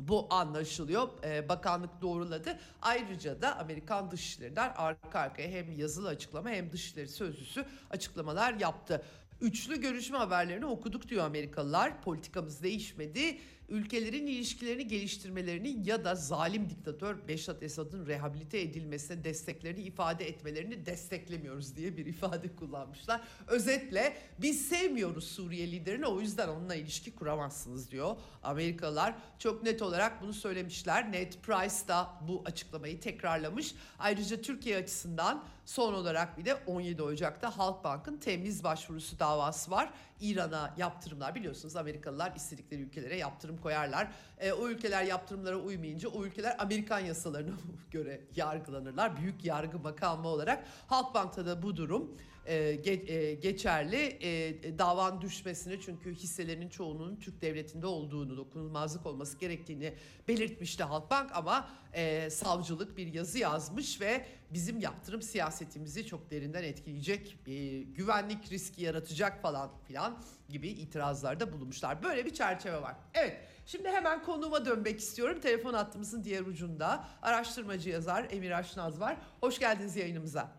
[0.00, 1.08] Bu anlaşılıyor.
[1.24, 2.58] Ee, bakanlık doğruladı.
[2.82, 9.02] Ayrıca da Amerikan Dışişleri'nden arka arkaya hem yazılı açıklama hem Dışişleri Sözcüsü açıklamalar yaptı.
[9.40, 12.02] Üçlü görüşme haberlerini okuduk diyor Amerikalılar.
[12.02, 13.38] Politikamız değişmedi.
[13.68, 21.76] Ülkelerin ilişkilerini geliştirmelerini ya da zalim diktatör Beşat Esad'ın rehabilite edilmesine desteklerini ifade etmelerini desteklemiyoruz
[21.76, 23.20] diye bir ifade kullanmışlar.
[23.46, 29.14] Özetle biz sevmiyoruz Suriye liderini o yüzden onunla ilişki kuramazsınız diyor Amerikalılar.
[29.38, 31.12] Çok net olarak bunu söylemişler.
[31.12, 33.74] Ned Price da bu açıklamayı tekrarlamış.
[33.98, 39.90] Ayrıca Türkiye açısından son olarak bir de 17 Ocak'ta Halkbank'ın temiz başvurusu davası var.
[40.20, 44.08] İran'a yaptırımlar biliyorsunuz Amerikalılar istedikleri ülkelere yaptırım koyarlar.
[44.38, 47.54] E, o ülkeler yaptırımlara uymayınca o ülkeler Amerikan yasalarına
[47.90, 49.16] göre yargılanırlar.
[49.16, 52.16] Büyük yargı makamı olarak Halkbank'ta da bu durum
[52.48, 54.18] e, ge- e, geçerli.
[54.20, 59.94] E, davan düşmesini çünkü hisselerinin çoğunun Türk devletinde olduğunu, dokunulmazlık olması gerektiğini
[60.28, 67.38] belirtmişti Halkbank ama e, savcılık bir yazı yazmış ve bizim yaptırım siyasetimizi çok derinden etkileyecek,
[67.46, 72.02] e, güvenlik riski yaratacak falan filan gibi itirazlarda bulunmuşlar.
[72.02, 72.96] Böyle bir çerçeve var.
[73.14, 73.36] Evet.
[73.66, 75.40] Şimdi hemen konuğuma dönmek istiyorum.
[75.40, 79.16] Telefon hattımızın diğer ucunda araştırmacı yazar Emir Aşnaz var.
[79.40, 80.57] Hoş geldiniz yayınımıza.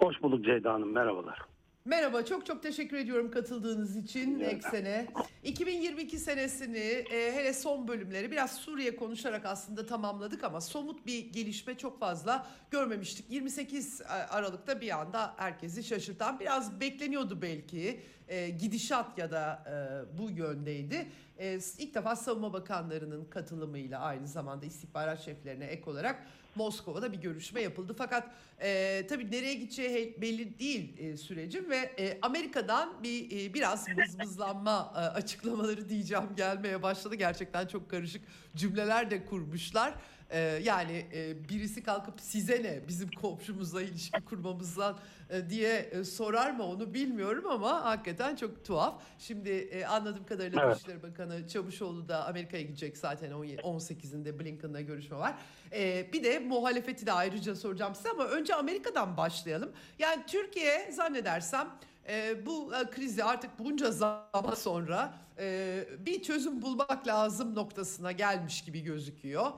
[0.00, 1.42] Hoş bulduk Ceyda Hanım, merhabalar.
[1.84, 5.06] Merhaba, çok çok teşekkür ediyorum katıldığınız için Eksen'e.
[5.44, 11.74] 2022 senesini e, hele son bölümleri biraz Suriye konuşarak aslında tamamladık ama somut bir gelişme
[11.74, 13.30] çok fazla görmemiştik.
[13.30, 20.30] 28 Aralık'ta bir anda herkesi şaşırtan biraz bekleniyordu belki e, gidişat ya da e, bu
[20.30, 21.06] yöndeydi.
[21.38, 27.60] E, ilk defa savunma bakanlarının katılımıyla aynı zamanda istihbarat şeflerine ek olarak Moskova'da bir görüşme
[27.60, 27.94] yapıldı.
[27.98, 33.86] Fakat e, tabii nereye gideceği belli değil e, sürecin ve e, Amerika'dan bir e, biraz
[33.96, 37.14] mızmızlanma e, açıklamaları diyeceğim gelmeye başladı.
[37.14, 38.22] Gerçekten çok karışık
[38.56, 39.94] cümleler de kurmuşlar.
[40.30, 44.98] E, yani e, birisi kalkıp size ne bizim komşumuzla ilişki kurmamızdan
[45.30, 49.02] e, diye e, sorar mı onu bilmiyorum ama hakikaten çok tuhaf.
[49.18, 50.74] Şimdi e, anladığım kadarıyla Evet.
[50.74, 55.34] Dışişleri Bakanı Çavuşoğlu da Amerika'ya gidecek zaten 17 18'inde Blinken'la görüşme var.
[55.72, 59.72] E, bir de muhalefeti de ayrıca soracağım size ama önce Amerika'dan başlayalım.
[59.98, 61.68] Yani Türkiye zannedersem
[62.08, 68.64] e, bu e, krizi artık bunca zaman sonra e, bir çözüm bulmak lazım noktasına gelmiş
[68.64, 69.52] gibi gözüküyor.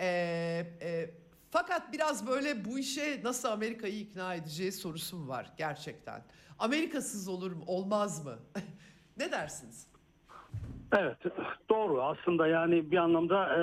[0.00, 0.06] E,
[0.82, 1.10] e,
[1.50, 6.22] fakat biraz böyle bu işe nasıl Amerika'yı ikna edeceği sorusum var gerçekten.
[6.58, 8.38] Amerikasız olur mu, olmaz mı?
[9.16, 9.90] ne dersiniz?
[10.92, 11.16] Evet,
[11.68, 12.02] doğru.
[12.02, 13.60] Aslında yani bir anlamda e,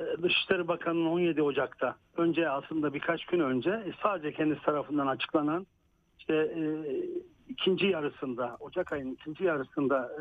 [0.00, 5.66] e, Dışişleri Bakanı'nın 17 Ocak'ta önce aslında birkaç gün önce e, sadece kendisi tarafından açıklanan
[6.18, 6.62] işte e,
[7.48, 10.12] ikinci yarısında Ocak ayının ikinci yarısında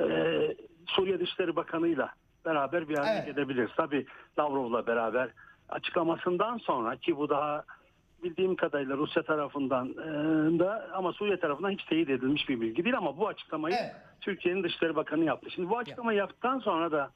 [0.00, 2.14] e, e, Suriye Dışişleri Bakanı'yla
[2.46, 3.26] beraber bir araya Evet.
[3.36, 3.70] gelebiliriz.
[3.76, 4.06] Tabii
[4.38, 5.28] Lavrov'la beraber
[5.68, 7.64] açıklamasından sonra ki bu daha
[8.22, 12.96] bildiğim kadarıyla Rusya tarafından e, da ama Suriye tarafından hiç teyit edilmiş bir bilgi değil
[12.96, 13.94] ama bu açıklamayı Evet.
[14.20, 15.50] Türkiye'nin Dışişleri Bakanı yaptı.
[15.50, 17.10] Şimdi bu açıklamayı yaptıktan sonra da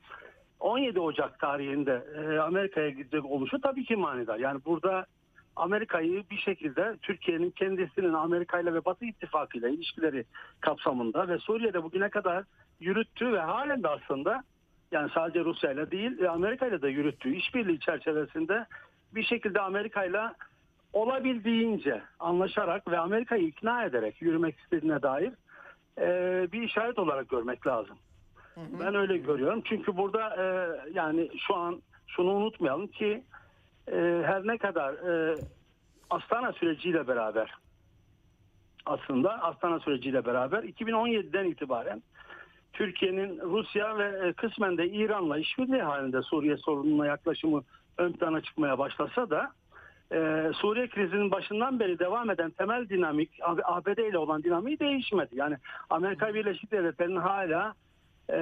[0.61, 4.38] 17 Ocak tarihinde e, Amerika'ya gidecek oluşu tabii ki manidar.
[4.38, 5.07] Yani burada
[5.57, 10.25] Amerika'yı bir şekilde Türkiye'nin kendisinin Amerika ile ve Batı İttifakı ile ilişkileri
[10.61, 12.45] kapsamında ve Suriye'de bugüne kadar
[12.81, 14.43] yürüttüğü ve halen de aslında
[14.92, 18.66] yani sadece Rusya ile değil e, Amerika ile de yürüttüğü işbirliği çerçevesinde
[19.14, 20.20] bir şekilde Amerika ile
[20.92, 25.33] olabildiğince anlaşarak ve Amerika'yı ikna ederek yürümek istediğine dair
[25.98, 26.09] e,
[26.53, 27.98] bir işaret olarak görmek lazım.
[28.57, 29.62] Ben öyle görüyorum.
[29.64, 33.24] Çünkü burada e, yani şu an şunu unutmayalım ki
[33.92, 35.37] e, her ne kadar e,
[36.11, 37.55] Astana süreciyle beraber
[38.87, 42.03] aslında Astana süreciyle beraber 2017'den itibaren
[42.81, 47.62] Türkiye'nin Rusya ve e, kısmen de İran'la işbirliği halinde Suriye sorununa yaklaşımı
[47.99, 49.53] ön plana çıkmaya başlasa da
[50.12, 53.31] e, Suriye krizinin başından beri devam eden temel dinamik
[53.64, 55.31] ABD ile olan dinamiği değişmedi.
[55.33, 55.57] Yani
[55.90, 57.75] Amerika Birleşik Devletleri'nin hala
[58.33, 58.40] e,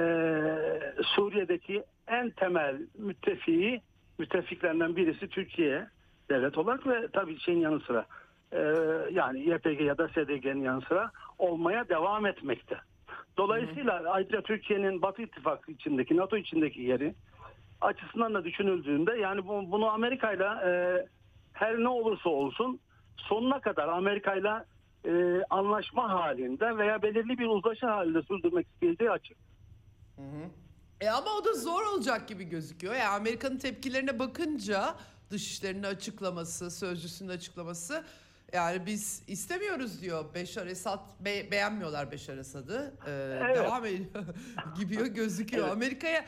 [1.02, 3.80] Suriye'deki en temel müttefiği
[4.18, 5.86] müttefiklerinden birisi Türkiye
[6.30, 8.06] devlet olarak ve tabii şeyin yanı sıra
[9.12, 12.76] yani YPG ya da SDG'nin yanı sıra olmaya devam etmekte.
[13.38, 17.14] Dolayısıyla ayrıca Türkiye'nin Batı İttifakı içindeki NATO içindeki yeri
[17.80, 20.70] açısından da düşünüldüğünde yani bu, bunu Amerika'yla e,
[21.52, 22.80] her ne olursa olsun
[23.16, 24.64] sonuna kadar Amerika'yla
[25.04, 29.36] e, anlaşma halinde veya belirli bir uzlaşı halinde sürdürmek isteyeceği açık.
[31.00, 32.94] E ama o da zor olacak gibi gözüküyor.
[32.94, 34.94] Yani Amerika'nın tepkilerine bakınca
[35.30, 38.04] dışişlerinin açıklaması, sözcüsünün açıklaması
[38.52, 42.94] Yani biz istemiyoruz diyor Beşar Esad be- beğenmiyorlar Beşar Esad'ı.
[43.06, 43.10] Ee,
[43.44, 43.56] Evet.
[43.56, 44.24] Devam ediyor
[44.78, 45.62] gibi gözüküyor.
[45.64, 45.72] Evet.
[45.72, 46.24] Amerika'ya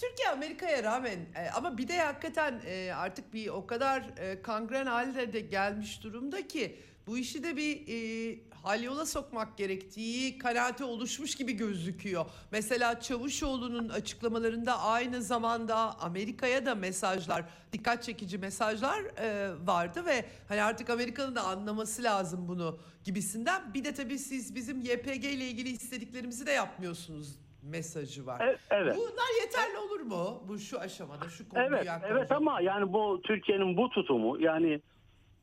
[0.00, 4.86] Türkiye Amerika'ya rağmen e, ama bir de hakikaten e, artık bir o kadar e, kangren
[4.86, 6.76] haline de gelmiş durumda ki
[7.06, 12.26] bu işi de bir e, hal yola sokmak gerektiği kanaati oluşmuş gibi gözüküyor.
[12.52, 20.62] Mesela Çavuşoğlu'nun açıklamalarında aynı zamanda Amerika'ya da mesajlar, dikkat çekici mesajlar e, vardı ve hani
[20.62, 23.74] artık Amerika'nın da anlaması lazım bunu gibisinden.
[23.74, 28.48] Bir de tabii siz bizim YPG ile ilgili istediklerimizi de yapmıyorsunuz mesajı var.
[28.48, 28.96] E- evet.
[28.96, 33.76] Bunlar yeterli olur mu bu şu aşamada şu konuyu Evet, evet ama yani bu Türkiye'nin
[33.76, 34.80] bu tutumu yani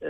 [0.02, 0.10] e,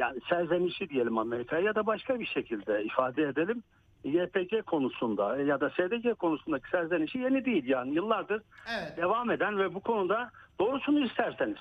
[0.00, 3.62] yani serzenişi diyelim Amerika'ya ya da başka bir şekilde ifade edelim.
[4.04, 8.42] YPG konusunda ya da SDG konusundaki serzenişi yeni değil yani yıllardır
[8.78, 8.96] Evet.
[8.96, 10.30] devam eden ve bu konuda
[10.60, 11.58] doğrusunu isterseniz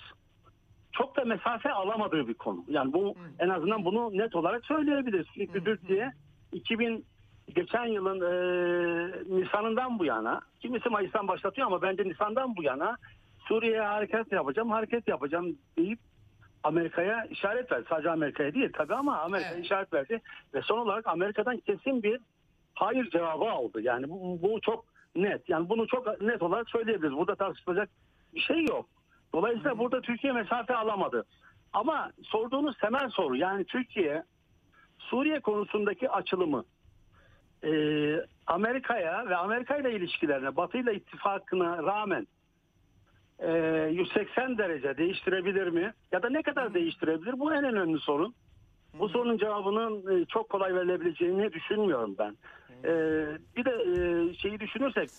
[0.91, 2.63] çok da mesafe alamadığı bir konu.
[2.67, 5.27] Yani bu en azından bunu net olarak söyleyebiliriz.
[5.33, 6.11] Çünkü Türkiye
[6.51, 7.05] 2000
[7.55, 8.31] geçen yılın e,
[9.35, 12.97] Nisan'ından bu yana kimisi Mayıs'tan başlatıyor ama bence Nisan'dan bu yana
[13.47, 15.99] Suriye'ye hareket yapacağım, hareket yapacağım deyip
[16.63, 17.85] Amerika'ya işaret verdi.
[17.89, 19.65] Sadece Amerika'ya değil tabii ama Amerika'ya Evet.
[19.65, 20.21] işaret verdi.
[20.53, 22.19] Ve son olarak Amerika'dan kesin bir
[22.73, 23.81] hayır cevabı aldı.
[23.81, 24.85] Yani bu, bu çok
[25.15, 25.49] net.
[25.49, 27.17] Yani bunu çok net olarak söyleyebiliriz.
[27.17, 27.89] Burada tartışılacak
[28.33, 28.85] bir şey yok.
[29.33, 31.25] Dolayısıyla burada Türkiye mesafe alamadı.
[31.73, 34.23] Ama sorduğunuz temel soru yani Türkiye
[34.99, 36.63] Suriye konusundaki açılımı
[37.63, 37.71] e,
[38.47, 42.27] Amerika'ya ve Amerika ile ilişkilerine Batı ile ittifakına rağmen
[43.39, 43.51] e,
[43.91, 45.93] 180 derece değiştirebilir mi?
[46.11, 47.39] Ya da ne kadar değiştirebilir?
[47.39, 48.35] Bu en önemli sorun.
[48.93, 52.35] Bu sorunun cevabının e, çok kolay verilebileceğini düşünmüyorum ben.
[52.83, 52.91] E,
[53.57, 55.09] bir de e, şeyi düşünürsek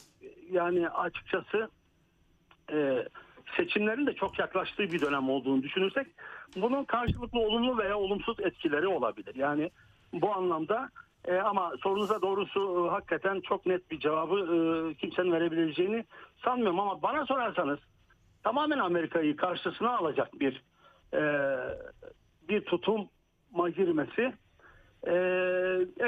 [0.50, 1.68] yani açıkçası
[2.72, 3.06] e,
[3.56, 6.06] seçimlerin de çok yaklaştığı bir dönem olduğunu düşünürsek
[6.56, 9.34] bunun karşılıklı olumlu veya olumsuz etkileri olabilir.
[9.34, 9.70] Yani
[10.12, 10.90] bu anlamda
[11.24, 16.04] e, ama sorunuza doğrusu e, hakikaten çok net bir cevabı e, kimsenin verebileceğini
[16.44, 17.78] sanmıyorum ama bana sorarsanız
[18.42, 20.62] tamamen Amerika'yı karşısına alacak bir
[21.14, 21.20] e,
[22.48, 24.32] bir tutuma girmesi
[25.06, 25.14] e,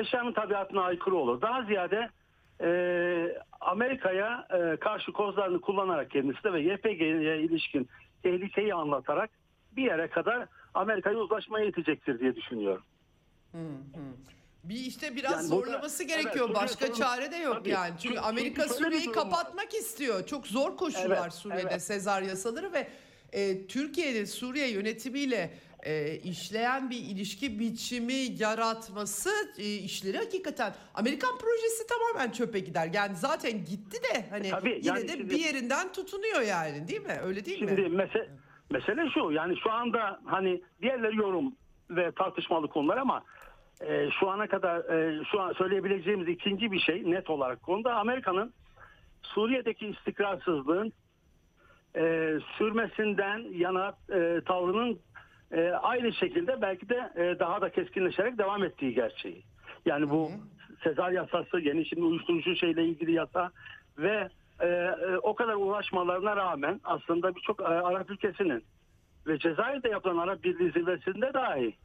[0.00, 1.40] eşyanın tabiatına aykırı olur.
[1.40, 2.08] Daha ziyade
[2.60, 7.88] e, Amerika'ya e, karşı kozlarını kullanarak kendisi de ve YPG'ye ilişkin
[8.22, 9.30] tehlikeyi anlatarak
[9.76, 12.82] bir yere kadar Amerika'yı uzlaşmaya itecektir diye düşünüyorum.
[14.64, 16.46] Bir işte biraz Yani burada- zorlaması evet, gerekiyor.
[16.48, 17.68] Suriye Başka sorunu- çare de yok Tabii.
[17.68, 17.88] yani.
[17.90, 19.30] Çünkü Çünkü- Amerika çünkü şöyle bir Suriye'yi durum var.
[19.30, 20.26] kapatmak istiyor.
[20.26, 21.82] Çok zor koşullar Evet, Suriye'de evet.
[21.82, 22.88] Sezar yasaları ve
[23.32, 31.86] e, Türkiye'nin Suriye yönetimiyle e, işleyen bir ilişki biçimi yaratması e, işleri hakikaten Amerikan projesi
[31.86, 32.90] tamamen çöpe gider.
[32.94, 37.00] Yani zaten gitti de hani Tabii, yine yani de şimdi- bir yerinden tutunuyor yani değil
[37.02, 37.18] mi?
[37.24, 37.88] Öyle değil Şimdi mi?
[37.88, 38.28] mese
[38.70, 41.56] mesele şu yani şu anda hani diğerleri yorum
[41.90, 43.24] ve tartışmalı konular ama
[43.88, 48.52] e, şu ana kadar e, şu an söyleyebileceğimiz ikinci bir şey net olarak konuda Amerika'nın
[49.22, 50.92] Suriye'deki istikrarsızlığın
[51.96, 54.98] e, sürmesinden yana e, tavrının
[55.52, 59.42] e, aynı şekilde belki de e, daha da keskinleşerek devam ettiği gerçeği.
[59.86, 60.30] Yani bu
[60.84, 63.50] Sezar yasası, yeni şimdi uyuşturucu şeyle ilgili yasa
[63.98, 64.28] ve
[64.60, 68.64] e, e, o kadar uğraşmalarına rağmen aslında birçok e, Arap ülkesinin
[69.26, 71.76] ve Cezayir'de yapılan Arap Birliği zirvesinde dahi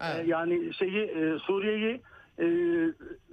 [0.00, 0.24] Evet.
[0.26, 2.00] e, yani şeyi e, Suriye'yi
[2.38, 2.46] e,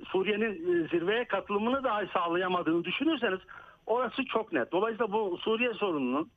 [0.08, 3.40] Suriye'nin e, zirveye katılımını dahi sağlayamadığını düşünürseniz
[3.86, 4.72] orası çok net.
[4.72, 6.30] Dolayısıyla bu Suriye sorununun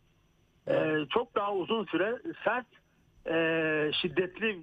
[0.68, 2.66] e, çok daha uzun süre sert
[3.26, 4.62] e, şiddetli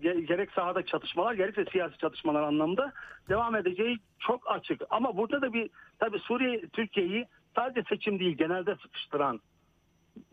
[0.00, 2.92] ge- gerek sahada çatışmalar gerekse siyasi çatışmalar anlamında
[3.28, 4.82] devam edeceği çok açık.
[4.90, 7.26] Ama burada da bir tabii Suriye Türkiye'yi
[7.56, 9.40] sadece seçim değil genelde sıkıştıran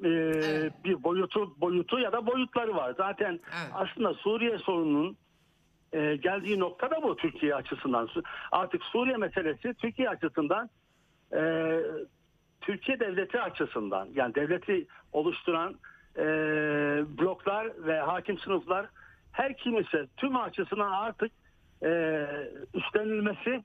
[0.03, 0.09] e,
[0.83, 2.93] bir boyutu boyutu ya da boyutları var.
[2.97, 3.71] Zaten Evet.
[3.73, 5.17] aslında Suriye sorununun
[5.93, 8.09] e, geldiği nokta da bu Türkiye açısından.
[8.51, 10.69] Artık Suriye meselesi Türkiye açısından
[11.33, 11.71] e,
[12.61, 15.75] Türkiye devleti açısından yani devleti oluşturan
[16.17, 16.23] e,
[17.17, 18.85] bloklar ve hakim sınıflar
[19.31, 21.31] her kim ise tüm açısından artık
[21.83, 22.25] e,
[22.73, 23.63] üstlenilmesi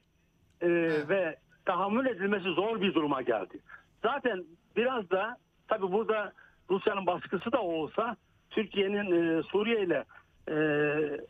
[0.61, 0.69] e,
[1.09, 3.59] ve tahammül edilmesi zor bir duruma geldi.
[4.03, 4.45] Zaten
[4.77, 5.37] biraz da
[5.69, 6.33] tabi burada
[6.71, 8.17] Rusya'nın baskısı da olsa
[8.51, 10.05] Türkiye'nin e, Suriye ile
[10.49, 10.57] e,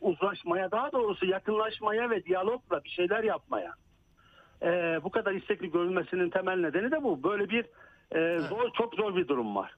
[0.01, 3.73] uzlaşmaya daha doğrusu yakınlaşmaya ve diyalogla bir şeyler yapmaya
[4.61, 7.23] e, bu kadar istekli görülmesinin temel nedeni de bu.
[7.23, 7.65] Böyle bir
[8.15, 9.75] e, zor çok zor bir durum var.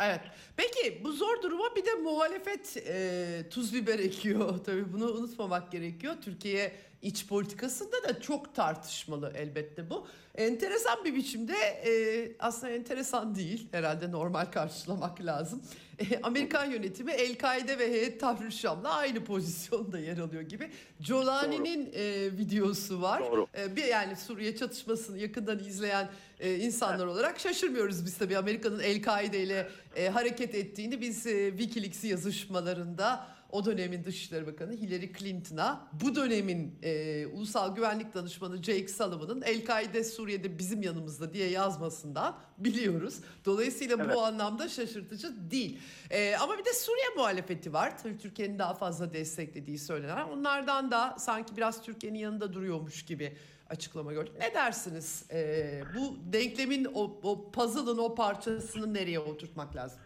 [0.00, 0.20] Evet.
[0.56, 4.58] Peki bu zor duruma bir de muhalefet e, tuz biber ekiyor.
[4.66, 6.14] Tabii bunu unutmamak gerekiyor.
[6.22, 6.72] Türkiye
[7.02, 10.06] iç politikasında da çok tartışmalı elbette bu.
[10.34, 11.92] Enteresan bir biçimde e,
[12.38, 13.68] aslında enteresan değil.
[13.72, 15.62] Herhalde normal karşılamak lazım.
[15.98, 20.70] E, Amerikan yönetimi El-Kaide ve Heyet Tahrir Şam'la aynı pozisyonda yer alıyor gibi.
[21.00, 23.20] Jolani'nin e, videosu var.
[23.20, 23.46] Doğru.
[23.58, 26.08] E, bir yani Suriye çatışmasını yakından izleyen
[26.40, 32.04] e, insanlar olarak şaşırmıyoruz biz tabii Amerika'nın El-Kaide ile e, hareket ettiğini biz e, WikiLeaks
[32.04, 39.42] yazışmalarında o dönemin Dışişleri Bakanı Hillary Clinton'a bu dönemin e, Ulusal Güvenlik Danışmanı Jake Sullivan'ın
[39.42, 43.14] El-Kaide Suriye'de bizim yanımızda diye yazmasından biliyoruz.
[43.44, 44.14] Dolayısıyla Evet.
[44.14, 45.78] bu anlamda şaşırtıcı değil.
[46.10, 47.98] E, ama bir de Suriye muhalefeti var.
[48.02, 50.24] Tabii Türkiye'nin daha fazla desteklediği söylenen.
[50.28, 53.36] Onlardan da sanki biraz Türkiye'nin yanında duruyormuş gibi
[53.70, 54.34] açıklama gördük.
[54.40, 55.30] Ne dersiniz?
[55.32, 60.00] E, bu denklemin o, o puzzle'ın o parçasını nereye oturtmak lazım?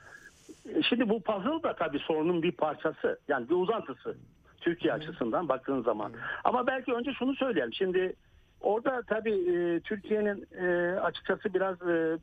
[0.89, 3.19] Şimdi bu puzzle da tabii sorunun bir parçası.
[3.29, 4.17] Yani bir uzantısı.
[4.61, 6.13] Türkiye açısından baktığın zaman.
[6.45, 7.75] Ama belki önce şunu söyleyelim.
[7.75, 8.17] Şimdi
[8.61, 12.19] orada tabii e, Türkiye'nin e, açıkçası biraz e,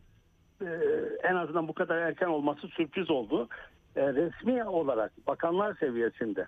[0.61, 0.67] e,
[1.23, 3.47] en azından bu kadar erken olması sürpriz oldu.
[3.95, 6.47] E, resmi olarak bakanlar seviyesinde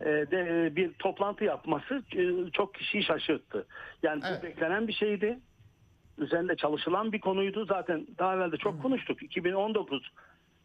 [0.00, 3.66] e, de e, bir toplantı yapması e, çok kişiyi şaşırttı.
[4.02, 4.38] Yani Evet.
[4.42, 5.38] bu beklenen bir şeydi.
[6.18, 7.66] Üzerinde çalışılan bir konuydu.
[7.66, 9.22] Zaten daha evvel de çok konuştuk.
[9.22, 10.12] 2019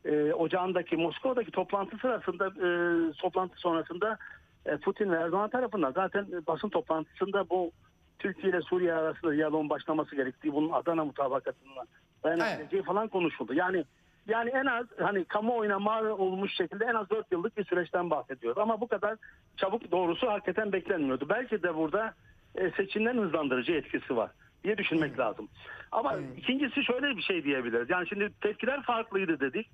[0.05, 2.67] e, ocağındaki Moskova'daki toplantı sırasında e,
[3.13, 4.17] toplantı sonrasında
[4.65, 7.71] e, Putin ve Erdoğan tarafından zaten basın toplantısında bu
[8.19, 11.83] Türkiye ile Suriye arasında diyaloğun başlaması gerektiği bunun Adana mutabakatına
[12.23, 13.53] dayanabileceği falan konuşuldu.
[13.53, 13.85] Yani
[14.27, 18.57] yani en az hani kamuoyuna mal olmuş şekilde en az 4 yıllık bir süreçten bahsediyoruz.
[18.57, 19.15] Ama bu kadar
[19.57, 21.29] çabuk doğrusu hakikaten beklenmiyordu.
[21.29, 22.13] Belki de burada
[22.55, 24.31] e, seçimlerin hızlandırıcı etkisi var
[24.63, 25.47] diye düşünmek lazım.
[25.91, 27.89] Ama ikincisi şöyle bir şey diyebiliriz.
[27.89, 29.69] Yani şimdi tepkiler farklıydı dedik.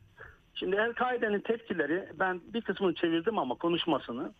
[0.56, 4.32] Şimdi El-Kaide'nin tepkileri ben bir kısmını çevirdim ama konuşmasını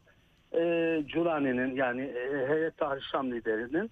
[0.54, 0.62] e,
[1.08, 3.92] Culani'nin yani e, Heyet Tahrir Şam liderinin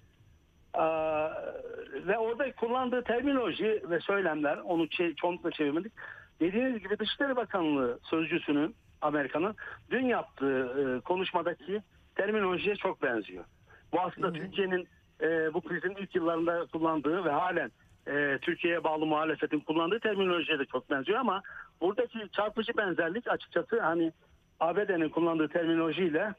[2.06, 5.92] ve orada kullandığı terminoloji ve söylemler onu çoğunlukla çevirmedik.
[6.40, 9.56] Dediğiniz gibi Dışişleri Bakanlığı sözcüsünün Amerika'nın
[9.90, 11.82] dün yaptığı e, konuşmadaki
[12.14, 13.44] terminolojiye çok benziyor.
[13.92, 14.88] Bu aslında Türkiye'nin
[15.20, 17.70] e, bu krizin ilk yıllarında kullandığı ve halen
[18.06, 21.42] e, Türkiye'ye bağlı muhalefetin kullandığı terminolojiye de çok benziyor ama
[21.80, 24.12] buradaki çarpıcı benzerlik açıkçası hani
[24.60, 26.34] ABD'nin kullandığı terminolojiyle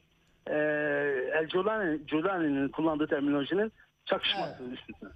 [0.48, 0.56] e,
[1.34, 1.48] El
[2.08, 3.72] Giuliani'nin kullandığı terminolojinin
[4.10, 5.12] çakışması üstünde.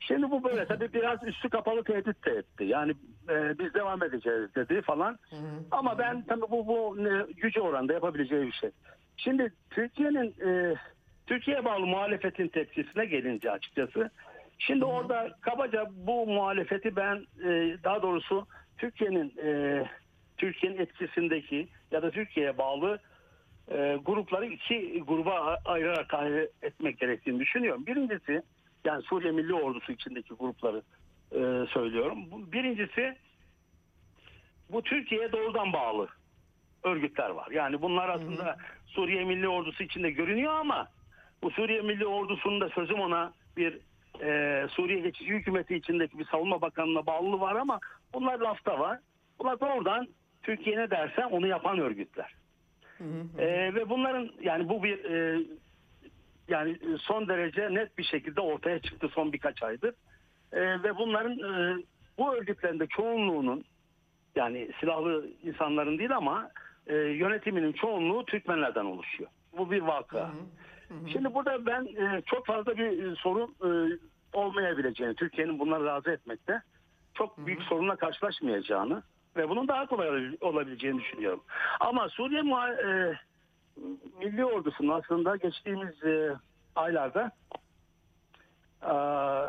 [0.00, 2.64] Şimdi bu böyle tabii biraz üstü kapalı tehdit de etti.
[2.64, 2.92] Yani
[3.28, 5.18] e, biz devam edeceğiz dedi falan.
[5.70, 8.70] Ama ben tabii bu bu ne, gücü oranda yapabileceği bir şey.
[9.16, 10.74] Şimdi Türkiye'nin e,
[11.26, 14.10] Türkiye'ye bağlı muhalefetin tepkisine gelince açıkçası.
[14.58, 18.46] Şimdi orada kabaca bu muhalefeti ben e, daha doğrusu
[18.78, 19.82] Türkiye'nin e,
[20.36, 22.98] Türkiye'nin etkisindeki ya da Türkiye'ye bağlı
[23.70, 26.14] e, grupları iki gruba ayırarak
[26.62, 27.86] etmek gerektiğini düşünüyorum.
[27.86, 28.42] Birincisi
[28.84, 30.82] yani Suriye Milli Ordusu içindeki grupları
[31.32, 32.18] e, söylüyorum.
[32.52, 33.16] Birincisi
[34.72, 36.08] bu Türkiye'ye doğrudan bağlı
[36.82, 37.50] örgütler var.
[37.50, 38.56] Yani bunlar aslında
[38.86, 40.88] Suriye Milli Ordusu içinde görünüyor ama
[41.42, 43.78] bu Suriye Milli Ordusu'nun da sözüm ona bir
[44.22, 47.80] e, Suriye Geçici Hükümeti içindeki bir savunma bakanlığına bağlılığı var ama
[48.14, 48.98] bunlar lafta var.
[49.38, 50.08] Bunlar doğrudan
[50.42, 52.34] Türkiye ne derse onu yapan örgütler.
[53.38, 55.42] E, ve bunların yani bu bir e,
[56.48, 59.94] yani son derece net bir şekilde ortaya çıktı son birkaç aydır.
[60.52, 61.82] E, ve bunların e,
[62.18, 63.64] bu örgütlerin de çoğunluğunun
[64.36, 66.50] yani silahlı insanların değil ama
[66.86, 69.30] e, yönetiminin çoğunluğu Türkmenlerden oluşuyor.
[69.58, 70.30] Bu bir vaka.
[71.12, 73.98] Şimdi burada ben e, çok fazla bir e, sorun e,
[74.32, 76.62] olmayabileceğini, Türkiye'nin bunları razı etmekte
[77.14, 79.02] çok büyük sorunla karşılaşmayacağını
[79.36, 81.42] ve bunun daha kolay olabil- olabileceğini düşünüyorum.
[81.80, 83.14] Ama Suriye e,
[84.18, 86.34] Milli Ordusu'nun aslında geçtiğimiz e,
[86.76, 87.30] aylarda
[88.82, 88.94] e,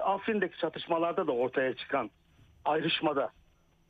[0.04, 2.10] Afrin'deki çatışmalarda da ortaya çıkan
[2.66, 3.30] ayrışmada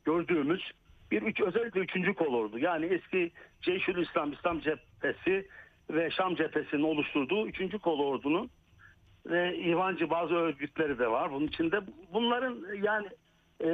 [0.04, 0.72] gördüğümüz
[1.10, 2.58] bir üç, özellikle üçüncü kolordu.
[2.58, 3.32] Yani eski
[3.62, 5.48] Ceyşül İslam, İslam cephesi
[5.90, 8.50] ve Şam cephesinin oluşturduğu üçüncü kolordunun
[9.26, 11.32] ve İvancı bazı örgütleri de var.
[11.32, 11.80] Bunun içinde
[12.12, 13.08] bunların yani
[13.64, 13.68] e,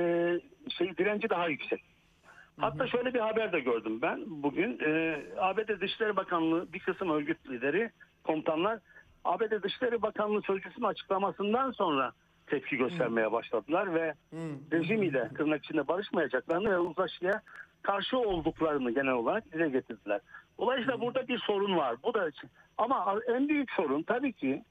[0.79, 1.92] şey direnci daha yüksek.
[2.59, 4.79] Hatta şöyle bir haber de gördüm ben bugün.
[4.85, 7.91] E, ABD Dışişleri Bakanlığı bir kısım örgüt lideri,
[8.25, 8.79] komutanlar
[9.25, 12.13] ABD Dışişleri Bakanlığı sözcüsünün açıklamasından sonra
[12.47, 14.15] tepki göstermeye başladılar ve
[14.73, 17.43] rejim ile tırnak içinde barışmayacaklarını ve uzlaşıya
[17.83, 20.21] karşı olduklarını genel olarak dile getirdiler.
[20.59, 21.97] Dolayısıyla burada bir sorun var.
[22.05, 22.31] Bu da
[22.79, 24.63] ama en büyük sorun tabii ki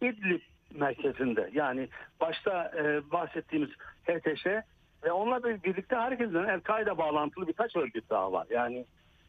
[0.00, 0.40] İdlib
[0.74, 1.88] merkezinde yani
[2.20, 3.70] başta e, bahsettiğimiz
[4.04, 4.46] HTŞ
[5.04, 8.46] Ve onunla bir- birlikte eden El-Kaide bağlantılı birkaç örgüt daha var.
[8.50, 8.84] Yani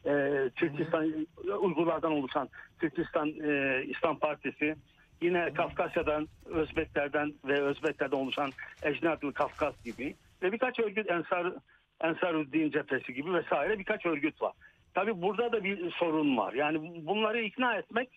[0.06, 0.10] e,
[0.56, 1.26] Türkistan
[1.60, 2.48] Uygurlardan oluşan
[2.80, 4.76] Türkistan e, İslam Partisi,
[5.22, 8.52] yine Kafkasya'dan Özbeklerden ve Özbeklerden oluşan
[8.82, 11.52] Ecnadlı Kafkas gibi ve birkaç örgüt Ensar
[12.00, 14.52] Ensarüddin cephesi gibi vesaire birkaç örgüt var.
[14.94, 16.52] Tabii burada da bir sorun var.
[16.52, 18.08] Yani bunları ikna etmek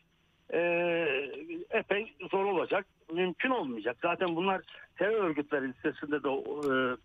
[0.54, 0.60] e,
[1.72, 2.86] epey zor olacak.
[3.14, 3.98] Mümkün olmayacak.
[4.02, 4.62] Zaten bunlar
[4.98, 6.98] terör örgütleri listesinde de e,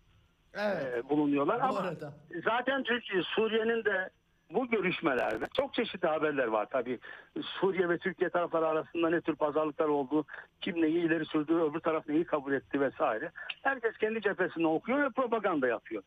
[0.57, 1.05] Evet.
[1.05, 2.13] e, bulunuyorlar Bu ama arada.
[2.43, 4.09] zaten Türkiye Suriye'nin de
[4.53, 6.99] bu görüşmelerde çok çeşitli haberler var tabii.
[7.41, 10.25] Suriye ve Türkiye tarafları arasında ne tür pazarlıklar oldu,
[10.61, 13.31] kim neyi ileri sürdü, öbür taraf neyi kabul etti vesaire.
[13.61, 16.03] Herkes kendi cephesini okuyor ve propaganda yapıyor.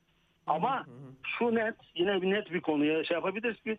[0.47, 0.87] Ama
[1.39, 3.79] şu net, yine bir net bir konuya şey yapabiliriz ki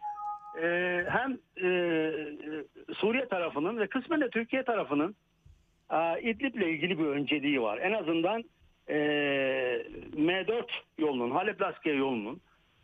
[0.61, 0.67] e,
[1.09, 5.15] hem e, e, Suriye tarafının ve kısmen de Türkiye tarafının
[5.91, 7.77] e, İdlib'le ilgili bir önceliği var.
[7.77, 8.43] En azından
[8.89, 8.95] e,
[10.15, 10.63] M4
[10.97, 12.41] yolunun, Halep-Laskiye yolunun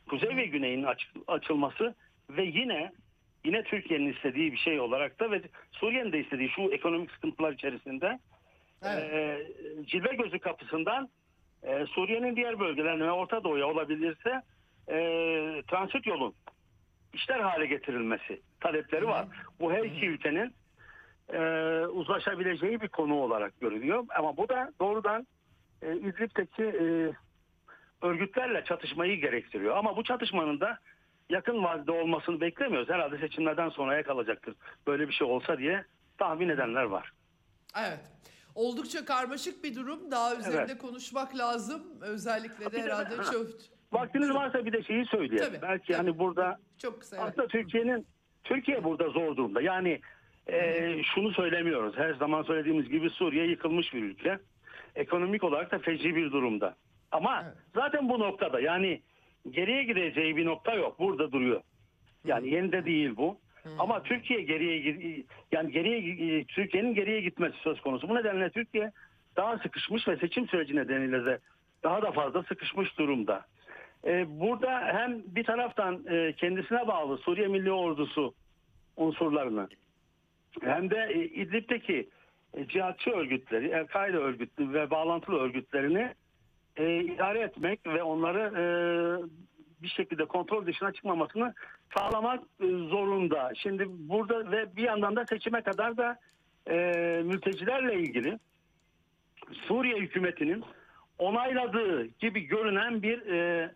[0.10, 1.95] kuzey ve güneyin aç- açılması
[2.30, 2.91] ve yine
[3.45, 5.41] yine Türkiye'nin istediği bir şey olarak da ve
[5.72, 8.20] Suriye'nin de istediği şu ekonomik sıkıntılar içerisinde
[8.84, 9.14] Evet.
[9.14, 9.45] e,
[9.86, 11.10] cilve gözü kapısından
[11.64, 14.41] e, Suriye'nin diğer bölgelerine ve Orta Doğu'ya olabilirse
[14.89, 14.97] e,
[15.68, 16.34] transit yolun
[17.14, 19.26] işler hale getirilmesi talepleri var.
[19.60, 20.53] Bu her iki ülkenin
[21.34, 21.39] e,
[21.86, 24.06] uzlaşabileceği bir konu olarak görülüyor.
[24.18, 25.28] Ama bu da doğrudan
[25.82, 27.14] e, İdlib'deki e,
[28.06, 29.78] örgütlerle çatışmayı gerektiriyor.
[29.78, 30.80] Ama bu çatışmanın da
[31.30, 32.90] yakın vadede olmasını beklemiyoruz.
[32.90, 34.56] Herhalde seçimlerden sonraya kalacaktır.
[34.88, 35.86] Böyle bir şey olsa diye
[36.18, 37.12] tahmin edenler var.
[37.78, 38.00] Evet.
[38.56, 40.12] Oldukça karmaşık bir durum.
[40.12, 40.78] Daha üzerinde Evet.
[40.78, 41.84] konuşmak lazım.
[42.02, 43.24] Özellikle de herhalde ha.
[43.32, 43.48] çok
[43.92, 45.46] Vaktiniz varsa bir de şeyi söyleyelim.
[45.46, 45.98] Tabii, Belki tabii.
[45.98, 47.16] hani burada çok kısa.
[47.18, 47.26] Evet.
[47.28, 48.08] Aslında Türkiye'nin
[48.44, 49.62] Türkiye burada zor durumda.
[49.62, 50.02] Yani
[50.48, 51.98] e, şunu söylemiyoruz.
[51.98, 54.40] Her zaman söylediğimiz gibi Suriye yıkılmış bir ülke.
[54.96, 56.76] Ekonomik olarak da feci bir durumda.
[57.12, 57.54] Ama Evet.
[57.76, 59.02] zaten bu noktada yani
[59.52, 61.00] geriye gideceği bir nokta yok.
[61.00, 61.62] Burada duruyor.
[62.26, 63.38] Yani yeni de değil bu.
[63.80, 68.10] Ama Türkiye geriye yani geriye Türkiye'nin geriye gitmesi söz konusu.
[68.10, 68.91] Bu nedenle Türkiye
[69.36, 71.39] daha sıkışmış ve seçim süreci nedeniyle de
[71.84, 73.46] daha da fazla sıkışmış durumda.
[74.06, 78.34] Ee, burada hem bir taraftan e, kendisine bağlı Suriye Milli Ordusu
[78.98, 79.68] unsurlarını
[80.62, 82.08] hem de e, İdlib'deki e,
[82.68, 86.14] cihatçı örgütleri, El-Kaide örgütü ve bağlantılı örgütlerini
[86.78, 88.64] e, idare etmek ve onları e,
[89.84, 91.53] bir şekilde kontrol dışına çıkmamasını
[91.97, 93.51] sağlamak e, zorunda.
[93.56, 96.20] Şimdi burada ve bir yandan da seçime kadar da
[96.70, 96.76] e,
[97.26, 98.39] mültecilerle ilgili
[99.68, 100.64] Suriye hükümetinin
[101.20, 103.72] onayladığı gibi görünen bir e,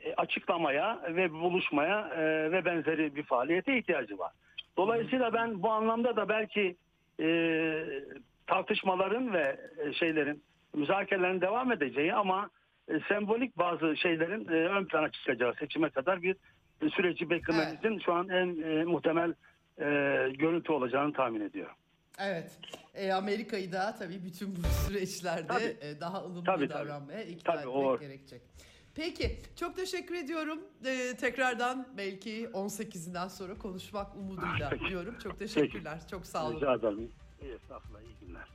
[0.00, 4.32] e, açıklamaya ve buluşmaya e, ve benzeri bir faaliyete ihtiyacı var.
[4.76, 6.76] Dolayısıyla ben bu anlamda da belki
[7.20, 7.26] e,
[8.46, 10.42] tartışmaların ve e, şeylerin
[10.74, 12.50] müzakerelerin devam edeceği ama
[12.88, 16.36] e, sembolik bazı şeylerin e, ön plana çıkacağı seçime kadar bir
[16.96, 19.30] süreci beklememizin şu an en e, muhtemel
[19.78, 19.84] e,
[20.38, 21.74] görüntü olacağını tahmin ediyorum.
[22.20, 22.58] Evet.
[22.94, 25.76] E, Amerika'yı da tabii bütün bu süreçlerde Tabii.
[25.80, 26.88] e, daha ılımlı Tabii, tabii.
[26.88, 28.42] davranmaya ikna Tabii, etmek o- gerekecek.
[28.94, 29.38] Peki.
[29.56, 30.58] Çok teşekkür ediyorum.
[30.84, 34.84] E, tekrardan belki 18'inden sonra konuşmak umuduyla Peki.
[34.88, 35.18] diyorum.
[35.22, 36.00] Çok teşekkürler.
[36.10, 36.56] Çok sağ olun.
[36.56, 37.10] Rica ederim.
[37.40, 38.00] Estağfurullah.
[38.00, 38.48] iyi günler.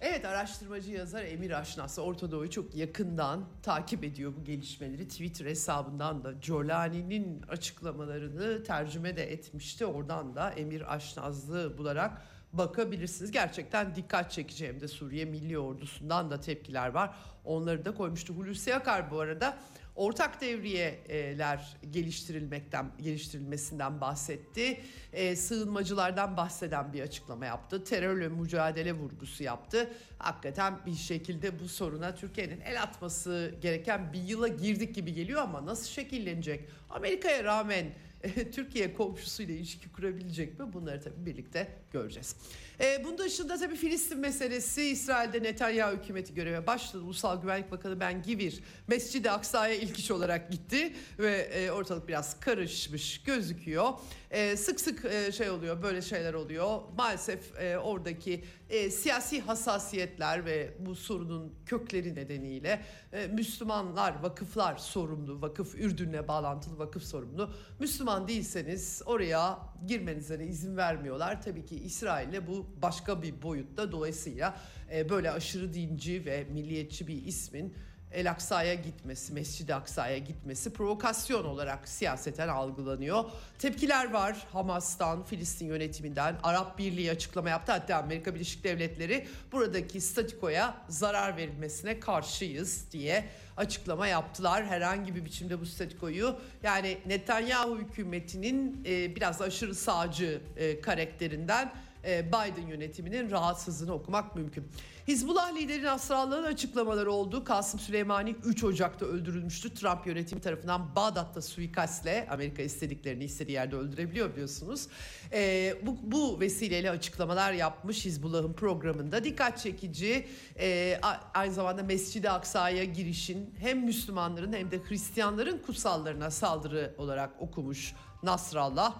[0.00, 5.08] Evet araştırmacı yazar Emir Aşnas Orta Doğu'yu çok yakından takip ediyor bu gelişmeleri.
[5.08, 9.86] Twitter hesabından da Jolani'nin açıklamalarını tercüme de etmişti.
[9.86, 12.22] Oradan da Emir Aşnaz'ı bularak
[12.58, 13.30] bakabilirsiniz.
[13.30, 17.14] Gerçekten dikkat çekici de Suriye Milli Ordusu'ndan da tepkiler var.
[17.44, 18.34] Onları da koymuştu.
[18.34, 19.58] Hulusi Akar bu arada
[19.96, 24.80] ortak devriyeler geliştirilmekten geliştirilmesinden bahsetti.
[25.12, 27.84] E, sığınmacılardan bahseden bir açıklama yaptı.
[27.84, 29.90] Terörle mücadele vurgusu yaptı.
[30.18, 35.66] Hakikaten bir şekilde bu soruna Türkiye'nin el atması gereken bir yıla girdik gibi geliyor ama
[35.66, 36.68] nasıl şekillenecek?
[36.90, 37.86] Amerika'ya rağmen
[38.52, 40.72] Türkiye komşusuyla ilişki kurabilecek mi?
[40.72, 42.36] Bunları tabii birlikte göreceğiz.
[42.80, 47.02] E, bunun dışında tabii Filistin meselesi İsrail'de Netanyahu hükümeti göreve başladı.
[47.04, 52.40] Ulusal Güvenlik Bakanı Ben Givir Mescid-i Aksa'ya ilk iş olarak gitti ve e, ortalık biraz
[52.40, 53.92] karışmış gözüküyor.
[54.30, 56.80] E, sık sık e, şey oluyor böyle şeyler oluyor.
[56.96, 65.42] Maalesef e, oradaki e, siyasi hassasiyetler ve bu sorunun kökleri nedeniyle e, Müslümanlar, vakıflar sorumlu,
[65.42, 67.50] vakıf Ürdün'le bağlantılı vakıf sorumlu.
[67.78, 71.42] Müslüman değilseniz oraya girmenize izin vermiyorlar.
[71.42, 73.92] Tabii ki İsrail'le bu başka bir boyutta.
[73.92, 74.56] Dolayısıyla
[74.92, 77.74] e, böyle aşırı dinci ve milliyetçi bir ismin
[78.14, 83.24] El Aksa'ya gitmesi, Mescid-i Aksa'ya gitmesi provokasyon olarak siyaseten algılanıyor.
[83.58, 86.36] Tepkiler var Hamas'tan, Filistin yönetiminden.
[86.42, 87.72] Arap Birliği açıklama yaptı.
[87.72, 93.24] Hatta Amerika Birleşik Devletleri buradaki statikoya zarar verilmesine karşıyız diye
[93.56, 94.66] açıklama yaptılar.
[94.66, 101.72] Herhangi bir biçimde bu statikoyu yani Netanyahu hükümetinin e, biraz aşırı sağcı e, karakterinden
[102.04, 104.64] e, Biden yönetiminin rahatsızlığını okumak mümkün.
[105.08, 107.44] Hizbullah lideri Nasrallah'ın açıklamaları oldu.
[107.44, 109.74] Kasım Süleymani 3 Ocak'ta öldürülmüştü.
[109.74, 114.86] Trump yönetimi tarafından Bağdat'ta suikastle Amerika istediklerini istediği yerde öldürebiliyor biliyorsunuz.
[115.32, 119.24] E, bu, bu vesileyle açıklamalar yapmış Hizbullah'ın programında.
[119.24, 120.26] Dikkat çekici
[120.58, 121.00] e,
[121.34, 128.94] aynı zamanda Mescid-i Aksa'ya girişin hem Müslümanların hem de Hristiyanların kutsallarına saldırı olarak okumuş Nasrallah.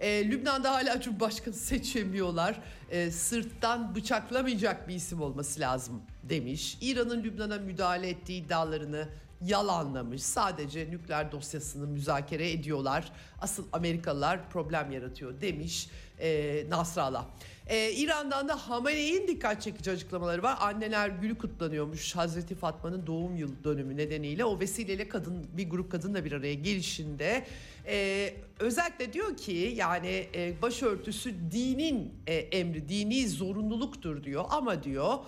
[0.00, 2.60] Ee, Lübnan'da hala Cumhurbaşkanı seçemiyorlar.
[2.90, 6.78] Ee, sırttan bıçaklamayacak bir isim olması lazım demiş.
[6.80, 9.08] İran'ın Lübnan'a müdahale ettiği iddialarını
[9.40, 10.22] yalanlamış.
[10.22, 13.12] Sadece nükleer dosyasını müzakere ediyorlar.
[13.40, 15.88] Asıl Amerikalılar problem yaratıyor demiş
[16.20, 17.26] e, Nasrallah.
[17.68, 20.56] Ee, İran'dan da Hamane'in dikkat çekici açıklamaları var.
[20.60, 24.44] Anneler günü kutlanıyormuş Hazreti Fatma'nın doğum yıl dönümü nedeniyle.
[24.44, 27.46] O vesileyle kadın bir grup kadınla bir araya gelişinde
[27.86, 35.18] e, özellikle diyor ki yani e, başörtüsü dinin e, emri, dini zorunluluktur diyor ama diyor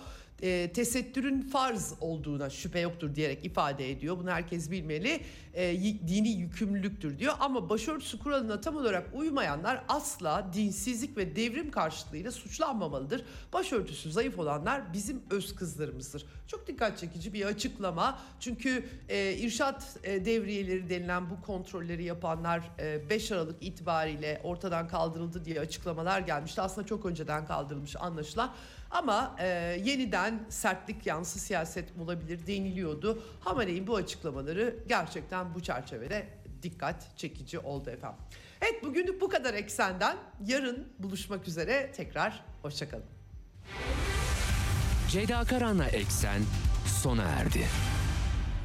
[0.41, 4.17] e, tesettürün farz olduğuna şüphe yoktur diyerek ifade ediyor.
[4.17, 5.21] Bunu herkes bilmeli.
[5.53, 7.33] E, dini yükümlülüktür diyor.
[7.39, 13.25] Ama başörtüsü kuralına tam olarak uymayanlar asla dinsizlik ve devrim karşıtlığıyla suçlanmamalıdır.
[13.53, 16.25] Başörtüsü zayıf olanlar bizim öz kızlarımızdır.
[16.47, 18.19] Çok dikkat çekici bir açıklama.
[18.39, 25.45] Çünkü e, irşat e, devriyeleri denilen bu kontrolleri yapanlar e, 5 Aralık itibariyle ortadan kaldırıldı
[25.45, 26.61] diye açıklamalar gelmişti.
[26.61, 28.53] Aslında çok önceden kaldırılmış anlaşılan.
[28.91, 29.47] Ama e,
[29.83, 33.23] yeniden sertlik yansı siyaset olabilir deniliyordu.
[33.39, 36.27] Hamaney'in bu açıklamaları gerçekten bu çerçevede
[36.63, 38.19] dikkat çekici oldu efendim.
[38.61, 40.17] Evet bugünlük bu kadar eksenden.
[40.45, 43.05] Yarın buluşmak üzere tekrar hoşçakalın.
[45.09, 46.41] Ceyda Karan'la Eksen
[47.01, 47.65] sona erdi.